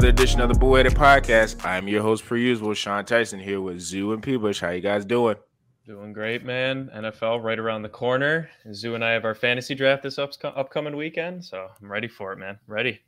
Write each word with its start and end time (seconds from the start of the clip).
another 0.00 0.14
edition 0.14 0.40
of 0.40 0.48
the 0.48 0.58
Bull 0.58 0.76
Headed 0.76 0.94
Podcast. 0.94 1.62
I'm 1.62 1.86
your 1.86 2.00
host, 2.00 2.24
per 2.24 2.34
usual, 2.34 2.72
Sean 2.72 3.04
Tyson, 3.04 3.38
here 3.38 3.60
with 3.60 3.80
Zoo 3.80 4.14
and 4.14 4.22
P. 4.22 4.38
Bush. 4.38 4.58
How 4.58 4.70
you 4.70 4.80
guys 4.80 5.04
doing? 5.04 5.36
Doing 5.84 6.14
great, 6.14 6.42
man. 6.42 6.88
NFL 6.96 7.42
right 7.44 7.58
around 7.58 7.82
the 7.82 7.90
corner. 7.90 8.48
Zoo 8.72 8.94
and 8.94 9.04
I 9.04 9.10
have 9.10 9.26
our 9.26 9.34
fantasy 9.34 9.74
draft 9.74 10.02
this 10.02 10.18
up- 10.18 10.32
upcoming 10.42 10.96
weekend, 10.96 11.44
so 11.44 11.68
I'm 11.82 11.92
ready 11.92 12.08
for 12.08 12.32
it, 12.32 12.38
man. 12.38 12.58
Ready. 12.66 13.00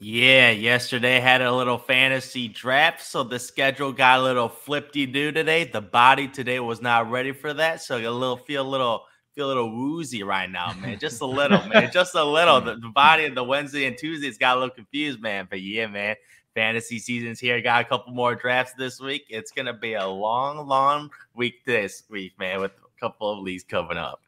Yeah, 0.00 0.50
yesterday 0.50 1.20
had 1.20 1.40
a 1.40 1.54
little 1.54 1.78
fantasy 1.78 2.48
draft, 2.48 3.00
so 3.02 3.22
the 3.22 3.38
schedule 3.38 3.92
got 3.92 4.18
a 4.18 4.22
little 4.24 4.48
flippy 4.48 5.06
do 5.06 5.30
today. 5.30 5.62
The 5.62 5.82
body 5.82 6.26
today 6.26 6.58
was 6.58 6.82
not 6.82 7.12
ready 7.12 7.30
for 7.30 7.54
that, 7.54 7.80
so 7.80 7.96
a 7.96 8.10
little 8.10 8.38
feel 8.38 8.66
a 8.66 8.68
little 8.68 9.04
feel 9.34 9.46
a 9.46 9.48
little 9.48 9.70
woozy 9.70 10.22
right 10.22 10.50
now, 10.50 10.72
man. 10.74 10.98
Just 10.98 11.20
a 11.20 11.26
little, 11.26 11.66
man. 11.68 11.90
Just 11.92 12.14
a 12.14 12.24
little. 12.24 12.60
The, 12.60 12.76
the 12.76 12.88
body 12.88 13.24
of 13.24 13.34
the 13.34 13.44
Wednesday 13.44 13.86
and 13.86 13.96
Tuesdays 13.96 14.38
got 14.38 14.56
a 14.56 14.60
little 14.60 14.74
confused, 14.74 15.20
man. 15.20 15.46
But 15.48 15.60
yeah, 15.60 15.86
man. 15.86 16.16
Fantasy 16.54 17.00
season's 17.00 17.40
here. 17.40 17.60
Got 17.60 17.80
a 17.80 17.84
couple 17.84 18.12
more 18.12 18.36
drafts 18.36 18.74
this 18.74 19.00
week. 19.00 19.26
It's 19.28 19.50
gonna 19.50 19.72
be 19.72 19.94
a 19.94 20.06
long, 20.06 20.68
long 20.68 21.10
week 21.34 21.64
this 21.64 22.04
week, 22.08 22.38
man, 22.38 22.60
with 22.60 22.70
a 22.70 23.00
couple 23.00 23.32
of 23.32 23.40
leagues 23.40 23.64
coming 23.64 23.98
up. 23.98 24.20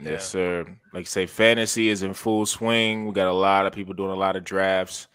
Yes, 0.00 0.06
yeah. 0.06 0.18
sir. 0.18 0.66
Like 0.92 1.02
I 1.02 1.04
say, 1.04 1.26
fantasy 1.26 1.88
is 1.88 2.04
in 2.04 2.14
full 2.14 2.46
swing. 2.46 3.06
We 3.06 3.12
got 3.12 3.26
a 3.26 3.32
lot 3.32 3.66
of 3.66 3.72
people 3.72 3.92
doing 3.92 4.12
a 4.12 4.16
lot 4.16 4.36
of 4.36 4.44
drafts. 4.44 5.08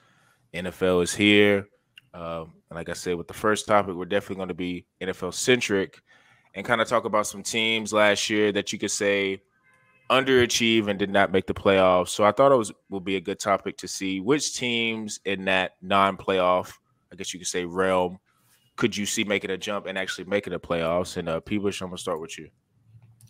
NFL 0.54 1.04
is 1.04 1.16
here. 1.16 1.68
Uh, 2.14 2.46
and 2.70 2.76
like 2.76 2.90
I 2.90 2.94
said, 2.94 3.16
with 3.16 3.28
the 3.28 3.34
first 3.34 3.68
topic, 3.68 3.96
we're 3.96 4.06
definitely 4.06 4.38
going 4.38 4.48
to 4.50 4.54
be 4.54 4.86
NFL 5.02 5.34
centric 5.34 6.02
and 6.58 6.66
kind 6.66 6.82
of 6.82 6.88
talk 6.88 7.06
about 7.06 7.28
some 7.28 7.44
teams 7.44 7.94
last 7.94 8.32
year 8.32 8.52
that 8.52 8.74
you 8.74 8.80
could 8.80 8.90
say 8.90 9.40
underachieve 10.10 10.88
and 10.88 10.98
did 10.98 11.12
not 11.12 11.32
make 11.32 11.46
the 11.46 11.54
playoffs. 11.54 12.10
So 12.10 12.24
I 12.24 12.32
thought 12.32 12.52
it 12.52 12.56
was 12.56 12.74
will 12.90 13.00
be 13.00 13.16
a 13.16 13.22
good 13.22 13.40
topic 13.40 13.78
to 13.78 13.88
see 13.88 14.20
which 14.20 14.56
teams 14.56 15.20
in 15.26 15.46
that 15.46 15.74
non-playoff, 15.84 16.74
I 17.14 17.16
guess 17.16 17.32
you 17.32 17.40
could 17.40 17.48
say 17.48 17.64
realm, 17.64 18.18
could 18.76 18.98
you 18.98 19.06
see 19.06 19.24
making 19.24 19.52
a 19.52 19.58
jump 19.58 19.86
and 19.86 20.00
actually 20.00 20.26
making 20.26 20.52
the 20.52 20.60
playoffs? 20.60 21.18
And 21.18 21.30
uh 21.30 21.40
P. 21.42 21.60
Bush, 21.60 21.80
I'm 21.82 21.90
gonna 21.90 22.00
start 22.00 22.20
with 22.20 22.40
you. 22.40 22.50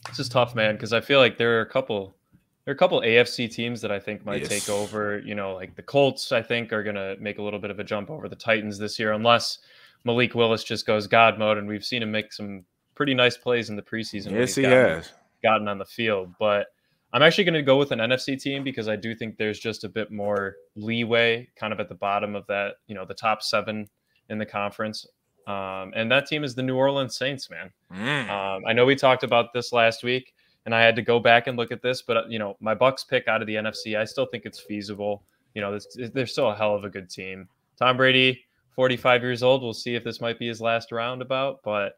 This 0.07 0.19
is 0.19 0.29
tough, 0.29 0.55
man, 0.55 0.75
because 0.75 0.93
I 0.93 1.01
feel 1.01 1.19
like 1.19 1.37
there 1.37 1.57
are 1.57 1.61
a 1.61 1.69
couple 1.69 2.15
there 2.63 2.71
are 2.71 2.75
a 2.75 2.77
couple 2.77 3.01
AFC 3.01 3.51
teams 3.51 3.81
that 3.81 3.91
I 3.91 3.99
think 3.99 4.25
might 4.25 4.41
yes. 4.41 4.49
take 4.49 4.69
over. 4.69 5.19
You 5.19 5.35
know, 5.35 5.53
like 5.53 5.75
the 5.75 5.83
Colts, 5.83 6.31
I 6.31 6.41
think 6.41 6.71
are 6.71 6.83
gonna 6.83 7.17
make 7.19 7.39
a 7.39 7.41
little 7.41 7.59
bit 7.59 7.71
of 7.71 7.79
a 7.79 7.83
jump 7.83 8.09
over 8.09 8.29
the 8.29 8.37
Titans 8.37 8.77
this 8.77 8.97
year, 8.97 9.11
unless 9.11 9.59
Malik 10.05 10.33
Willis 10.33 10.63
just 10.63 10.87
goes 10.87 11.07
God 11.07 11.37
mode, 11.37 11.57
and 11.57 11.67
we've 11.67 11.83
seen 11.83 12.01
him 12.01 12.11
make 12.11 12.31
some 12.31 12.63
pretty 12.97 13.13
nice 13.13 13.37
plays 13.37 13.69
in 13.69 13.75
the 13.75 13.81
preseason. 13.81 14.31
Yes, 14.31 14.55
he 14.55 14.63
gotten, 14.63 14.95
has 14.97 15.11
gotten 15.43 15.67
on 15.67 15.77
the 15.77 15.85
field. 15.85 16.33
But 16.39 16.65
I'm 17.13 17.21
actually 17.21 17.43
going 17.43 17.53
to 17.53 17.61
go 17.61 17.77
with 17.77 17.91
an 17.91 17.99
NFC 17.99 18.41
team 18.41 18.63
because 18.63 18.89
I 18.89 18.95
do 18.95 19.15
think 19.15 19.37
there's 19.37 19.59
just 19.59 19.83
a 19.83 19.89
bit 19.89 20.11
more 20.11 20.55
leeway, 20.75 21.47
kind 21.55 21.71
of 21.71 21.79
at 21.79 21.89
the 21.89 21.95
bottom 21.95 22.35
of 22.35 22.45
that, 22.47 22.77
you 22.87 22.95
know, 22.95 23.05
the 23.05 23.13
top 23.13 23.43
seven 23.43 23.87
in 24.29 24.39
the 24.39 24.45
conference. 24.45 25.05
Um, 25.45 25.93
and 25.95 26.11
that 26.11 26.25
team 26.25 26.43
is 26.43 26.55
the 26.55 26.63
New 26.63 26.75
Orleans 26.75 27.15
Saints, 27.15 27.49
man. 27.49 27.71
Mm. 27.93 28.29
Um, 28.29 28.63
I 28.67 28.73
know 28.73 28.85
we 28.85 28.95
talked 28.95 29.23
about 29.23 29.53
this 29.53 29.71
last 29.71 30.03
week, 30.03 30.33
and 30.65 30.75
I 30.75 30.81
had 30.81 30.95
to 30.97 31.01
go 31.03 31.19
back 31.19 31.47
and 31.47 31.55
look 31.55 31.71
at 31.71 31.81
this, 31.81 32.01
but 32.01 32.29
you 32.29 32.39
know, 32.39 32.57
my 32.59 32.73
Bucks 32.73 33.05
pick 33.05 33.27
out 33.29 33.41
of 33.41 33.47
the 33.47 33.55
NFC, 33.55 33.97
I 33.97 34.03
still 34.03 34.25
think 34.25 34.45
it's 34.45 34.59
feasible. 34.59 35.23
You 35.53 35.61
know, 35.61 35.79
they're 36.13 36.25
still 36.25 36.49
a 36.49 36.55
hell 36.55 36.75
of 36.75 36.83
a 36.83 36.89
good 36.89 37.09
team. 37.09 37.47
Tom 37.77 37.95
Brady, 37.95 38.41
45 38.71 39.21
years 39.21 39.43
old. 39.43 39.61
We'll 39.61 39.73
see 39.73 39.95
if 39.95 40.03
this 40.03 40.19
might 40.19 40.37
be 40.37 40.47
his 40.47 40.59
last 40.59 40.91
roundabout, 40.91 41.61
but 41.63 41.93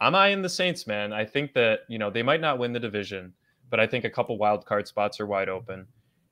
I'm 0.00 0.14
eyeing 0.14 0.42
the 0.42 0.48
Saints, 0.48 0.86
man. 0.86 1.12
I 1.12 1.24
think 1.24 1.52
that 1.54 1.80
you 1.88 1.98
know 1.98 2.10
they 2.10 2.22
might 2.22 2.40
not 2.40 2.58
win 2.58 2.72
the 2.72 2.80
division, 2.80 3.32
but 3.70 3.80
I 3.80 3.86
think 3.86 4.04
a 4.04 4.10
couple 4.10 4.38
wild 4.38 4.64
card 4.66 4.88
spots 4.88 5.20
are 5.20 5.26
wide 5.26 5.48
open. 5.48 5.86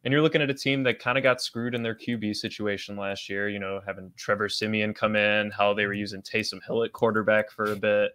And 0.05 0.13
you're 0.13 0.23
looking 0.23 0.43
at 0.43 0.51
a 0.51 0.55
team 0.55 0.83
that 0.83 0.99
kind 0.99 1.17
of 1.17 1.25
got 1.25 1.41
screwed 1.41 1.75
in 1.75 1.83
their 1.83 1.95
QB 1.95 2.37
situation 2.37 2.97
last 2.97 3.31
year. 3.31 3.49
You 3.49 3.59
know, 3.59 3.81
having 3.87 4.13
Trevor 4.17 4.49
Siemian 4.49 4.93
come 4.93 5.17
in, 5.17 5.51
how 5.51 5.73
they 5.73 5.87
were 5.87 5.95
using 5.95 6.23
Taysom 6.23 6.63
Hill 6.67 6.85
at 6.85 6.93
quarterback 6.93 7.51
for 7.51 7.73
a 7.73 7.77
bit, 7.77 8.13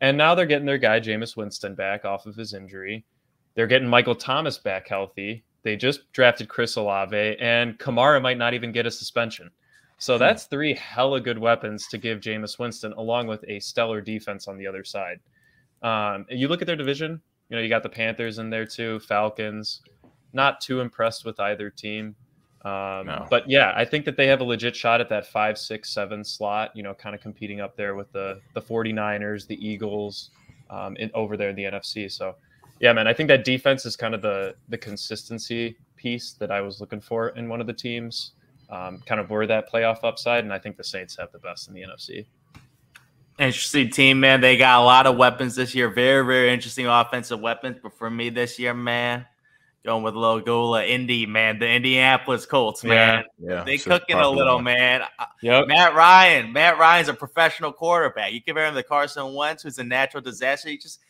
and 0.00 0.16
now 0.16 0.34
they're 0.34 0.46
getting 0.46 0.66
their 0.66 0.78
guy 0.78 1.00
Jameis 1.00 1.36
Winston 1.36 1.74
back 1.74 2.04
off 2.04 2.26
of 2.26 2.36
his 2.36 2.54
injury. 2.54 3.04
They're 3.54 3.66
getting 3.66 3.88
Michael 3.88 4.14
Thomas 4.14 4.58
back 4.58 4.86
healthy. 4.86 5.44
They 5.62 5.76
just 5.76 6.12
drafted 6.12 6.48
Chris 6.48 6.76
Olave, 6.76 7.36
and 7.40 7.78
Kamara 7.78 8.22
might 8.22 8.38
not 8.38 8.54
even 8.54 8.70
get 8.70 8.86
a 8.86 8.90
suspension. 8.90 9.50
So 9.98 10.14
hmm. 10.14 10.20
that's 10.20 10.44
three 10.44 10.74
hella 10.74 11.20
good 11.20 11.38
weapons 11.38 11.86
to 11.88 11.98
give 11.98 12.20
Jameis 12.20 12.58
Winston, 12.58 12.92
along 12.94 13.26
with 13.26 13.44
a 13.48 13.60
stellar 13.60 14.00
defense 14.00 14.48
on 14.48 14.56
the 14.58 14.66
other 14.66 14.84
side. 14.84 15.20
Um, 15.82 16.26
you 16.28 16.48
look 16.48 16.62
at 16.62 16.66
their 16.66 16.76
division. 16.76 17.20
You 17.48 17.56
know, 17.56 17.62
you 17.62 17.68
got 17.68 17.82
the 17.82 17.88
Panthers 17.88 18.38
in 18.38 18.50
there 18.50 18.66
too, 18.66 18.98
Falcons. 19.00 19.82
Not 20.32 20.60
too 20.60 20.80
impressed 20.80 21.24
with 21.24 21.38
either 21.38 21.70
team. 21.70 22.16
Um, 22.64 23.06
no. 23.06 23.26
But 23.30 23.48
yeah, 23.48 23.72
I 23.76 23.84
think 23.84 24.04
that 24.06 24.16
they 24.16 24.26
have 24.26 24.40
a 24.40 24.44
legit 24.44 24.74
shot 24.74 25.00
at 25.00 25.08
that 25.10 25.26
five, 25.26 25.56
six, 25.56 25.90
seven 25.90 26.24
slot. 26.24 26.72
You 26.74 26.82
know, 26.82 26.94
kind 26.94 27.14
of 27.14 27.20
competing 27.20 27.60
up 27.60 27.76
there 27.76 27.94
with 27.94 28.10
the 28.12 28.40
the 28.54 28.60
49ers, 28.60 29.46
the 29.46 29.66
Eagles, 29.66 30.30
um, 30.70 30.96
in, 30.96 31.10
over 31.14 31.36
there 31.36 31.50
in 31.50 31.56
the 31.56 31.62
NFC. 31.62 32.10
So 32.10 32.34
yeah, 32.80 32.92
man, 32.92 33.06
I 33.06 33.14
think 33.14 33.28
that 33.28 33.44
defense 33.44 33.86
is 33.86 33.96
kind 33.96 34.14
of 34.14 34.22
the 34.22 34.56
the 34.68 34.78
consistency 34.78 35.76
piece 35.94 36.32
that 36.32 36.50
I 36.50 36.60
was 36.60 36.80
looking 36.80 37.00
for 37.00 37.28
in 37.30 37.48
one 37.48 37.60
of 37.60 37.66
the 37.66 37.72
teams 37.72 38.32
um, 38.70 39.02
kind 39.06 39.20
of 39.20 39.30
were 39.30 39.46
that 39.46 39.70
playoff 39.70 39.98
upside, 40.02 40.44
and 40.44 40.52
I 40.52 40.58
think 40.58 40.76
the 40.76 40.84
Saints 40.84 41.16
have 41.18 41.32
the 41.32 41.38
best 41.38 41.68
in 41.68 41.74
the 41.74 41.82
NFC. 41.82 42.26
Interesting 43.38 43.90
team, 43.90 44.20
man. 44.20 44.40
They 44.40 44.56
got 44.56 44.80
a 44.80 44.84
lot 44.84 45.06
of 45.06 45.16
weapons 45.16 45.54
this 45.54 45.74
year. 45.74 45.90
Very, 45.90 46.24
very 46.24 46.50
interesting 46.50 46.86
offensive 46.86 47.38
weapons. 47.38 47.76
But 47.82 47.92
for 47.98 48.08
me 48.08 48.30
this 48.30 48.58
year, 48.58 48.72
man, 48.72 49.26
going 49.84 50.02
with 50.02 50.14
Logola, 50.14 50.88
Indy, 50.88 51.26
man, 51.26 51.58
the 51.58 51.68
Indianapolis 51.68 52.46
Colts, 52.46 52.82
man. 52.82 53.24
Yeah, 53.38 53.56
yeah 53.56 53.64
they 53.64 53.76
cooking 53.76 54.16
a 54.16 54.28
little, 54.28 54.60
man. 54.60 55.02
Yep. 55.42 55.68
Matt 55.68 55.94
Ryan, 55.94 56.52
Matt 56.52 56.78
Ryan's 56.78 57.08
a 57.08 57.14
professional 57.14 57.72
quarterback. 57.72 58.32
You 58.32 58.42
compare 58.42 58.66
him 58.66 58.74
to 58.74 58.82
Carson 58.82 59.34
Wentz, 59.34 59.62
who's 59.62 59.78
a 59.78 59.84
natural 59.84 60.22
disaster. 60.22 60.70
He 60.70 60.78
just 60.78 61.00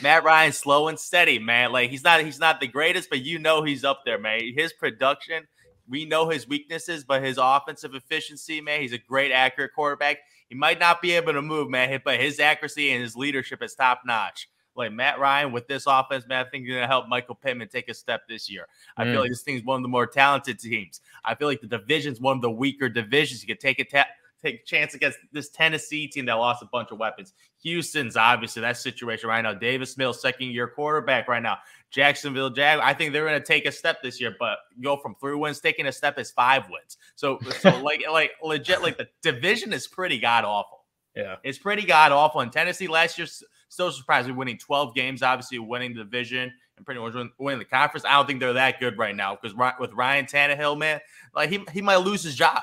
Matt 0.00 0.22
Ryan's 0.22 0.56
slow 0.56 0.88
and 0.88 0.98
steady, 0.98 1.40
man. 1.40 1.72
Like 1.72 1.90
he's 1.90 2.04
not 2.04 2.20
he's 2.22 2.38
not 2.38 2.60
the 2.60 2.68
greatest, 2.68 3.10
but 3.10 3.20
you 3.20 3.38
know 3.38 3.62
he's 3.62 3.84
up 3.84 4.02
there, 4.04 4.18
man. 4.18 4.40
His 4.56 4.72
production 4.72 5.46
we 5.88 6.04
know 6.04 6.28
his 6.28 6.48
weaknesses, 6.48 7.04
but 7.04 7.22
his 7.22 7.38
offensive 7.40 7.94
efficiency, 7.94 8.60
man, 8.60 8.80
he's 8.80 8.92
a 8.92 8.98
great, 8.98 9.32
accurate 9.32 9.74
quarterback. 9.74 10.18
He 10.48 10.54
might 10.54 10.78
not 10.78 11.02
be 11.02 11.12
able 11.12 11.32
to 11.32 11.42
move, 11.42 11.68
man, 11.68 12.00
but 12.04 12.20
his 12.20 12.40
accuracy 12.40 12.90
and 12.90 13.02
his 13.02 13.16
leadership 13.16 13.62
is 13.62 13.74
top 13.74 14.02
notch. 14.06 14.48
Like 14.76 14.92
Matt 14.92 15.20
Ryan 15.20 15.52
with 15.52 15.68
this 15.68 15.84
offense, 15.86 16.26
man, 16.26 16.44
I 16.44 16.48
think 16.48 16.66
you're 16.66 16.76
gonna 16.76 16.88
help 16.88 17.08
Michael 17.08 17.36
Pittman 17.36 17.68
take 17.68 17.88
a 17.88 17.94
step 17.94 18.22
this 18.28 18.50
year. 18.50 18.66
I 18.96 19.04
mm. 19.04 19.12
feel 19.12 19.20
like 19.20 19.30
this 19.30 19.42
thing's 19.42 19.62
one 19.62 19.76
of 19.76 19.82
the 19.82 19.88
more 19.88 20.06
talented 20.06 20.58
teams. 20.58 21.00
I 21.24 21.36
feel 21.36 21.46
like 21.46 21.60
the 21.60 21.68
division's 21.68 22.20
one 22.20 22.36
of 22.36 22.42
the 22.42 22.50
weaker 22.50 22.88
divisions. 22.88 23.40
You 23.42 23.46
could 23.46 23.60
take 23.60 23.78
a 23.78 23.84
ta- 23.84 24.08
take 24.44 24.62
a 24.62 24.64
chance 24.64 24.94
against 24.94 25.18
this 25.32 25.48
Tennessee 25.48 26.06
team 26.06 26.26
that 26.26 26.34
lost 26.34 26.62
a 26.62 26.66
bunch 26.66 26.90
of 26.90 26.98
weapons. 26.98 27.32
Houston's 27.62 28.16
obviously 28.16 28.62
that 28.62 28.76
situation 28.76 29.28
right 29.28 29.42
now. 29.42 29.54
Davis 29.54 29.96
Mills, 29.96 30.20
second 30.20 30.48
year 30.48 30.68
quarterback 30.68 31.28
right 31.28 31.42
now. 31.42 31.58
Jacksonville 31.94 32.50
Jag. 32.50 32.80
I 32.80 32.92
think 32.92 33.12
they're 33.12 33.24
going 33.24 33.40
to 33.40 33.46
take 33.46 33.66
a 33.66 33.72
step 33.72 34.02
this 34.02 34.20
year, 34.20 34.34
but 34.38 34.58
go 34.82 34.96
from 34.96 35.14
three 35.14 35.36
wins, 35.36 35.60
taking 35.60 35.86
a 35.86 35.92
step 35.92 36.18
is 36.18 36.32
five 36.32 36.64
wins. 36.68 36.96
So, 37.14 37.38
so 37.60 37.70
like, 37.82 38.02
like 38.10 38.32
legit, 38.42 38.82
like 38.82 38.98
the 38.98 39.08
division 39.22 39.72
is 39.72 39.86
pretty 39.86 40.18
god 40.18 40.44
awful. 40.44 40.84
Yeah, 41.14 41.36
it's 41.44 41.58
pretty 41.58 41.82
god 41.86 42.10
awful. 42.10 42.40
And 42.40 42.50
Tennessee 42.50 42.88
last 42.88 43.16
year 43.16 43.28
still 43.68 43.92
surprised 43.92 44.26
with 44.26 44.36
winning 44.36 44.58
12 44.58 44.94
games, 44.94 45.22
obviously 45.22 45.60
winning 45.60 45.94
the 45.94 46.02
division 46.02 46.52
and 46.76 46.84
pretty 46.84 47.00
much 47.00 47.14
winning 47.38 47.60
the 47.60 47.64
conference. 47.64 48.04
I 48.04 48.16
don't 48.16 48.26
think 48.26 48.40
they're 48.40 48.52
that 48.54 48.80
good 48.80 48.98
right 48.98 49.14
now 49.14 49.38
because 49.40 49.56
with 49.78 49.92
Ryan 49.92 50.26
Tannehill, 50.26 50.76
man, 50.76 51.00
like 51.34 51.50
he 51.50 51.64
he 51.72 51.80
might 51.80 51.96
lose 51.96 52.24
his 52.24 52.34
job. 52.34 52.62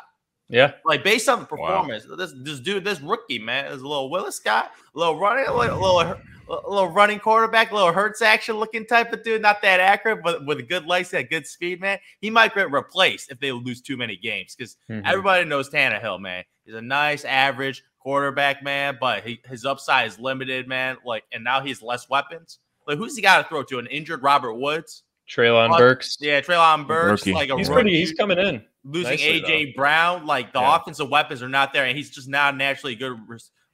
Yeah, 0.50 0.74
like 0.84 1.02
based 1.02 1.30
on 1.30 1.40
the 1.40 1.46
performance, 1.46 2.06
wow. 2.10 2.18
this 2.18 2.34
this 2.44 2.60
dude, 2.60 2.84
this 2.84 3.00
rookie 3.00 3.40
man, 3.40 3.72
is 3.72 3.82
a 3.82 3.88
little 3.88 4.10
Willis 4.10 4.40
guy, 4.40 4.66
a 4.94 5.00
little 5.00 5.18
running, 5.18 5.46
little, 5.46 5.80
a 5.80 5.80
little 5.80 6.18
a 6.52 6.70
little 6.70 6.90
running 6.90 7.20
quarterback, 7.20 7.72
a 7.72 7.76
little 7.76 7.92
Hurts 7.92 8.22
action 8.22 8.56
looking 8.58 8.86
type 8.86 9.14
of 9.14 9.24
dude, 9.24 9.42
not 9.42 9.62
that 9.62 9.80
accurate, 9.80 10.22
but 10.24 10.46
with 10.46 10.60
a 10.60 10.64
good 10.64 10.86
legs, 10.86 11.10
that 11.12 11.30
good 11.30 11.48
speed, 11.48 11.82
man. 11.82 12.00
He 12.20 12.30
might 12.30 12.54
get 12.54 12.72
replaced 12.72 13.32
if 13.32 13.40
they 13.40 13.52
lose 13.52 13.82
too 13.82 13.98
many 13.98 14.16
games 14.16 14.56
because 14.56 14.78
mm-hmm. 14.90 15.06
everybody 15.06 15.46
knows 15.46 15.70
Tannehill, 15.70 16.20
man. 16.20 16.44
He's 16.66 16.76
a 16.76 16.82
nice 16.82 17.26
average 17.26 17.84
quarterback, 18.00 18.64
man, 18.64 18.98
but 19.00 19.24
he, 19.24 19.40
his 19.46 19.66
upside 19.66 20.08
is 20.08 20.20
limited, 20.20 20.68
man. 20.68 20.98
Like, 21.06 21.24
and 21.32 21.44
now 21.44 21.62
he's 21.62 21.82
less 21.82 22.10
weapons. 22.10 22.60
Like, 22.88 22.98
who's 22.98 23.16
he 23.16 23.22
got 23.22 23.42
to 23.42 23.48
throw 23.48 23.64
to? 23.64 23.80
An 23.80 23.88
injured 23.88 24.24
Robert 24.24 24.56
Woods? 24.56 25.04
Treylon 25.30 25.78
Burks. 25.78 26.18
Yeah, 26.20 26.42
Treylon 26.42 26.88
Burks. 26.88 27.26
Like 27.26 27.50
a 27.50 27.58
he's 27.58 27.70
rookie. 27.70 27.82
pretty. 27.82 27.98
He's 27.98 28.14
coming 28.14 28.38
in. 28.38 28.64
Losing 28.84 29.12
Nicely, 29.12 29.42
AJ 29.42 29.66
though. 29.76 29.82
Brown, 29.82 30.26
like 30.26 30.54
the 30.54 30.60
yeah. 30.60 30.76
offensive 30.76 31.10
weapons 31.10 31.42
are 31.44 31.50
not 31.50 31.72
there, 31.72 31.86
and 31.86 31.96
he's 31.96 32.10
just 32.10 32.28
not 32.28 32.58
naturally 32.58 32.96
good 32.96 33.18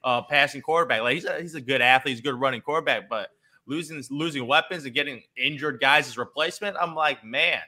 uh, 0.04 0.22
passing 0.22 0.62
quarterback. 0.62 1.02
Like 1.02 1.14
he's 1.14 1.24
a, 1.24 1.40
he's 1.40 1.54
a 1.54 1.60
good 1.60 1.80
athlete, 1.80 2.12
he's 2.12 2.20
a 2.20 2.22
good 2.22 2.40
running 2.40 2.60
quarterback, 2.60 3.08
but 3.08 3.30
losing 3.66 4.02
losing 4.10 4.46
weapons 4.46 4.84
and 4.84 4.94
getting 4.94 5.22
injured 5.36 5.80
guys 5.80 6.08
as 6.08 6.18
replacement, 6.18 6.76
I'm 6.80 6.94
like, 6.94 7.24
man, 7.24 7.60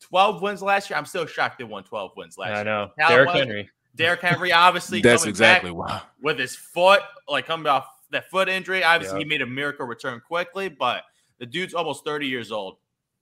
12 0.00 0.42
wins 0.42 0.62
last 0.62 0.90
year. 0.90 0.98
I'm 0.98 1.06
still 1.06 1.26
shocked 1.26 1.58
they 1.58 1.64
won 1.64 1.84
12 1.84 2.12
wins 2.16 2.38
last 2.38 2.50
year. 2.50 2.58
I 2.58 2.62
know. 2.62 2.90
Derek 2.96 3.28
Derrick 3.28 3.30
Henry. 3.30 3.70
Derrick 3.94 4.20
Henry, 4.20 4.52
obviously, 4.52 5.02
that's 5.02 5.26
exactly 5.26 5.70
why 5.70 6.00
with 6.22 6.38
his 6.38 6.56
foot, 6.56 7.02
like 7.28 7.46
coming 7.46 7.66
off 7.66 7.86
that 8.10 8.30
foot 8.30 8.48
injury. 8.48 8.82
Obviously, 8.82 9.18
he 9.18 9.24
made 9.24 9.42
a 9.42 9.46
miracle 9.46 9.86
return 9.86 10.20
quickly, 10.26 10.68
but 10.68 11.02
the 11.38 11.46
dude's 11.46 11.74
almost 11.74 12.04
30 12.04 12.26
years 12.26 12.52
old. 12.52 12.78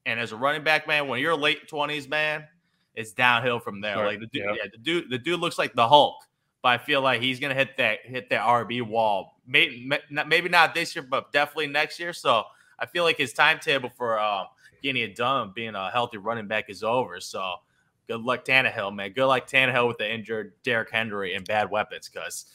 And 0.07 0.21
as 0.21 0.33
a 0.33 0.37
running 0.37 0.63
back, 0.63 0.87
man, 0.87 1.09
when 1.09 1.21
you're 1.21 1.37
late 1.37 1.69
20s, 1.69 2.09
man, 2.09 2.47
it's 2.95 3.13
downhill 3.13 3.59
from 3.59 3.81
there. 3.81 3.97
Sure, 3.97 4.07
Like 4.07 4.21
the 4.21 4.27
dude, 4.27 4.45
yeah. 4.45 4.53
yeah, 4.53 4.71
the 4.73 4.79
dude, 4.79 5.11
the 5.11 5.19
dude 5.19 5.41
looks 5.41 5.59
like 5.59 5.75
the 5.75 5.87
Hulk, 5.87 6.17
but 6.63 6.69
I 6.69 6.79
feel 6.79 7.01
like 7.01 7.21
he's 7.21 7.41
gonna 7.41 7.55
hit 7.55 7.77
that 7.79 8.01
hit 8.05 8.31
that 8.31 8.43
RB 8.43 8.83
wall. 8.87 9.37
Maybe 9.47 9.91
maybe 10.27 10.49
not 10.49 10.75
this 10.75 10.95
year, 10.95 11.05
but 11.09 11.33
definitely 11.33 11.69
next 11.69 11.99
year. 11.99 12.13
So 12.13 12.45
I 12.79 12.87
feel 12.87 13.05
like 13.05 13.17
his 13.17 13.33
timetable 13.33 13.91
for 13.91 14.19
um, 14.19 14.47
getting 14.83 15.03
it 15.03 15.17
done, 15.17 15.53
being 15.55 15.75
a 15.75 15.91
healthy 15.91 16.19
running 16.19 16.47
back, 16.47 16.71
is 16.71 16.83
over. 16.83 17.21
So 17.21 17.57
good 18.09 18.21
luck 18.21 18.45
Tannehill, 18.45 18.95
man. 18.95 19.13
Good 19.13 19.27
luck 19.27 19.47
Tannehill 19.49 19.89
with 19.89 19.99
the 19.99 20.13
injured 20.13 20.53
Derrick 20.63 20.91
Henry 20.91 21.35
and 21.35 21.47
bad 21.47 21.71
weapons, 21.71 22.09
because 22.09 22.47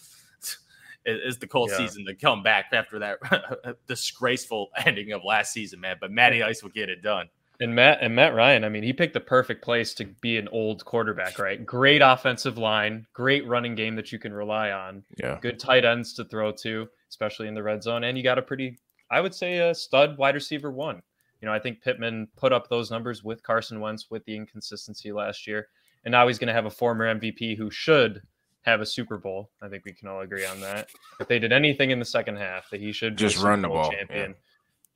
it 1.06 1.22
is 1.26 1.38
the 1.38 1.48
cold 1.48 1.70
Yeah. 1.72 1.78
season 1.78 2.06
to 2.06 2.16
come 2.16 2.44
back 2.44 2.66
after 2.72 3.00
that 3.00 3.78
disgraceful 3.88 4.70
ending 4.86 5.12
of 5.12 5.24
last 5.24 5.54
season, 5.54 5.80
man. 5.80 5.98
But 6.00 6.12
Matty 6.12 6.44
Ice 6.44 6.64
will 6.64 6.72
get 6.72 6.90
it 6.90 7.02
done. 7.02 7.30
And 7.62 7.74
Matt 7.74 8.00
and 8.02 8.14
Matt 8.16 8.34
Ryan, 8.36 8.64
I 8.66 8.70
mean, 8.70 8.84
he 8.84 8.92
picked 8.92 9.14
the 9.14 9.20
perfect 9.22 9.64
place 9.64 9.94
to 9.96 10.06
be 10.06 10.38
an 10.38 10.48
old 10.50 10.84
quarterback, 10.84 11.40
right? 11.40 11.66
Great 11.66 12.02
offensive 12.02 12.58
line, 12.58 13.08
great 13.14 13.48
running 13.48 13.76
game 13.76 13.96
that 13.96 14.12
you 14.12 14.20
can 14.20 14.34
rely 14.34 14.72
on, 14.72 15.04
Yeah. 15.18 15.40
good 15.42 15.58
tight 15.60 15.86
ends 15.86 16.14
to 16.16 16.26
throw 16.26 16.52
to, 16.52 16.90
especially 17.10 17.48
in 17.48 17.54
the 17.54 17.64
red 17.64 17.82
zone, 17.82 18.04
and 18.04 18.18
you 18.18 18.24
got 18.24 18.38
a 18.38 18.42
pretty, 18.42 18.78
I 19.10 19.22
would 19.22 19.34
say, 19.34 19.60
a 19.60 19.74
stud 19.74 20.18
wide 20.18 20.36
receiver 20.36 20.70
one. 20.72 21.02
You 21.42 21.46
know, 21.48 21.54
I 21.54 21.60
think 21.60 21.82
Pittman 21.82 22.28
put 22.36 22.52
up 22.52 22.68
those 22.70 22.92
numbers 22.92 23.24
with 23.24 23.42
Carson 23.44 23.80
Wentz 23.80 24.10
with 24.10 24.26
the 24.26 24.36
inconsistency 24.36 25.12
last 25.14 25.48
year, 25.48 25.68
and 26.04 26.12
now 26.12 26.28
he's 26.28 26.40
going 26.40 26.48
to 26.48 26.54
have 26.54 26.66
a 26.66 26.70
former 26.72 27.06
MVP 27.14 27.56
who 27.56 27.72
should 27.72 28.22
have 28.64 28.82
a 28.82 28.86
Super 28.86 29.18
Bowl. 29.18 29.50
I 29.62 29.70
think 29.70 29.86
we 29.86 29.94
can 29.94 30.08
all 30.10 30.22
agree 30.22 30.46
on 30.46 30.60
that. 30.62 30.90
If 31.20 31.28
they 31.28 31.40
did 31.40 31.54
anything 31.54 31.92
in 31.92 32.00
the 32.00 32.06
second 32.06 32.38
half, 32.38 32.70
that 32.72 32.82
he 32.82 32.92
should 32.92 33.16
Just 33.18 33.38
run 33.42 33.62
the 33.62 33.68
Bowl 33.68 33.78
ball, 33.84 33.92
yeah. 33.94 34.00
champion. 34.00 34.36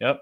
Yep. 0.02 0.22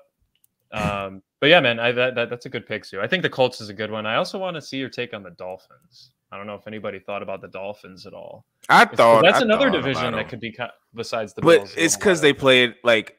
Um, 0.73 1.23
but 1.39 1.47
yeah, 1.47 1.59
man, 1.59 1.79
I 1.79 1.91
that, 1.91 2.15
that 2.15 2.29
that's 2.29 2.45
a 2.45 2.49
good 2.49 2.65
pick 2.65 2.85
too. 2.85 3.01
I 3.01 3.07
think 3.07 3.23
the 3.23 3.29
Colts 3.29 3.61
is 3.61 3.69
a 3.69 3.73
good 3.73 3.91
one. 3.91 4.05
I 4.05 4.15
also 4.15 4.37
want 4.37 4.55
to 4.55 4.61
see 4.61 4.77
your 4.77 4.89
take 4.89 5.13
on 5.13 5.23
the 5.23 5.31
Dolphins. 5.31 6.11
I 6.31 6.37
don't 6.37 6.47
know 6.47 6.55
if 6.55 6.67
anybody 6.67 6.99
thought 6.99 7.21
about 7.21 7.41
the 7.41 7.47
Dolphins 7.47 8.05
at 8.05 8.13
all. 8.13 8.45
I 8.69 8.85
thought 8.85 9.23
that's 9.23 9.39
I 9.39 9.43
another 9.43 9.71
thought 9.71 9.77
division 9.77 10.13
that 10.13 10.27
could 10.27 10.39
be 10.39 10.51
cut 10.51 10.71
besides 10.93 11.33
the 11.33 11.41
but 11.41 11.59
Bills. 11.59 11.73
it's 11.77 11.95
because 11.95 12.21
they 12.21 12.33
played 12.33 12.75
like 12.83 13.15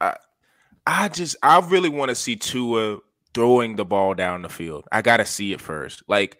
I, 0.00 0.16
I 0.86 1.08
just 1.08 1.36
I 1.42 1.58
really 1.60 1.90
want 1.90 2.08
to 2.08 2.14
see 2.14 2.36
Tua 2.36 2.98
throwing 3.34 3.76
the 3.76 3.84
ball 3.84 4.14
down 4.14 4.42
the 4.42 4.48
field. 4.48 4.86
I 4.92 5.02
got 5.02 5.18
to 5.18 5.26
see 5.26 5.52
it 5.52 5.60
first. 5.60 6.02
Like 6.08 6.38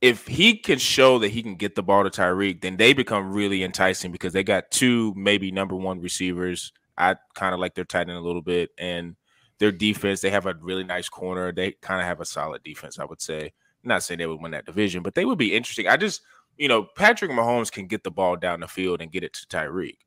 if 0.00 0.26
he 0.26 0.56
can 0.56 0.78
show 0.78 1.18
that 1.20 1.28
he 1.28 1.42
can 1.42 1.56
get 1.56 1.74
the 1.74 1.82
ball 1.82 2.04
to 2.04 2.10
Tyreek, 2.10 2.60
then 2.60 2.76
they 2.76 2.92
become 2.92 3.32
really 3.32 3.62
enticing 3.62 4.12
because 4.12 4.32
they 4.32 4.44
got 4.44 4.70
two 4.70 5.12
maybe 5.16 5.50
number 5.50 5.74
one 5.76 6.00
receivers. 6.00 6.72
I 6.96 7.16
kind 7.34 7.54
of 7.54 7.60
like 7.60 7.74
their 7.74 7.84
tight 7.84 8.08
end 8.08 8.10
a 8.12 8.20
little 8.20 8.42
bit 8.42 8.70
and 8.78 9.14
their 9.58 9.72
defense. 9.72 10.20
They 10.20 10.30
have 10.30 10.46
a 10.46 10.54
really 10.60 10.84
nice 10.84 11.08
corner. 11.08 11.52
They 11.52 11.72
kind 11.72 12.00
of 12.00 12.06
have 12.06 12.20
a 12.20 12.24
solid 12.24 12.62
defense, 12.62 12.98
I 12.98 13.04
would 13.04 13.20
say. 13.20 13.52
not 13.84 14.02
saying 14.02 14.18
they 14.18 14.26
would 14.26 14.40
win 14.40 14.52
that 14.52 14.66
division, 14.66 15.02
but 15.02 15.14
they 15.14 15.24
would 15.24 15.38
be 15.38 15.54
interesting. 15.54 15.86
I 15.88 15.96
just, 15.96 16.22
you 16.56 16.68
know, 16.68 16.82
Patrick 16.96 17.30
Mahomes 17.30 17.70
can 17.70 17.86
get 17.86 18.02
the 18.04 18.10
ball 18.10 18.36
down 18.36 18.60
the 18.60 18.68
field 18.68 19.00
and 19.00 19.10
get 19.12 19.22
it 19.24 19.32
to 19.34 19.46
Tyreek. 19.46 19.98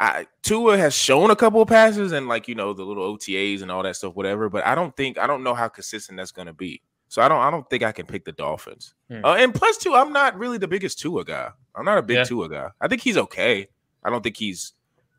I 0.00 0.26
Tua 0.42 0.78
has 0.78 0.94
shown 0.94 1.30
a 1.32 1.36
couple 1.36 1.60
of 1.60 1.68
passes 1.68 2.12
and 2.12 2.28
like 2.28 2.46
you 2.46 2.54
know 2.54 2.72
the 2.72 2.84
little 2.84 3.16
OTAs 3.16 3.62
and 3.62 3.70
all 3.70 3.82
that 3.82 3.96
stuff, 3.96 4.14
whatever. 4.14 4.48
But 4.48 4.64
I 4.64 4.76
don't 4.76 4.96
think 4.96 5.18
I 5.18 5.26
don't 5.26 5.42
know 5.42 5.54
how 5.54 5.66
consistent 5.66 6.16
that's 6.18 6.30
going 6.30 6.46
to 6.46 6.52
be. 6.52 6.80
So 7.08 7.20
I 7.20 7.28
don't 7.28 7.40
I 7.40 7.50
don't 7.50 7.68
think 7.68 7.82
I 7.82 7.90
can 7.90 8.06
pick 8.06 8.24
the 8.24 8.30
Dolphins. 8.32 8.94
Hmm. 9.10 9.24
Uh, 9.24 9.34
and 9.34 9.52
plus 9.52 9.76
two, 9.76 9.96
I'm 9.96 10.12
not 10.12 10.38
really 10.38 10.56
the 10.58 10.68
biggest 10.68 11.00
Tua 11.00 11.24
guy. 11.24 11.50
I'm 11.74 11.84
not 11.84 11.98
a 11.98 12.02
big 12.02 12.18
Yeah. 12.18 12.24
Tua 12.24 12.48
guy. 12.48 12.68
I 12.80 12.86
think 12.86 13.02
he's 13.02 13.16
okay. 13.16 13.66
I 14.04 14.10
don't 14.10 14.22
think 14.22 14.36
he's. 14.36 14.72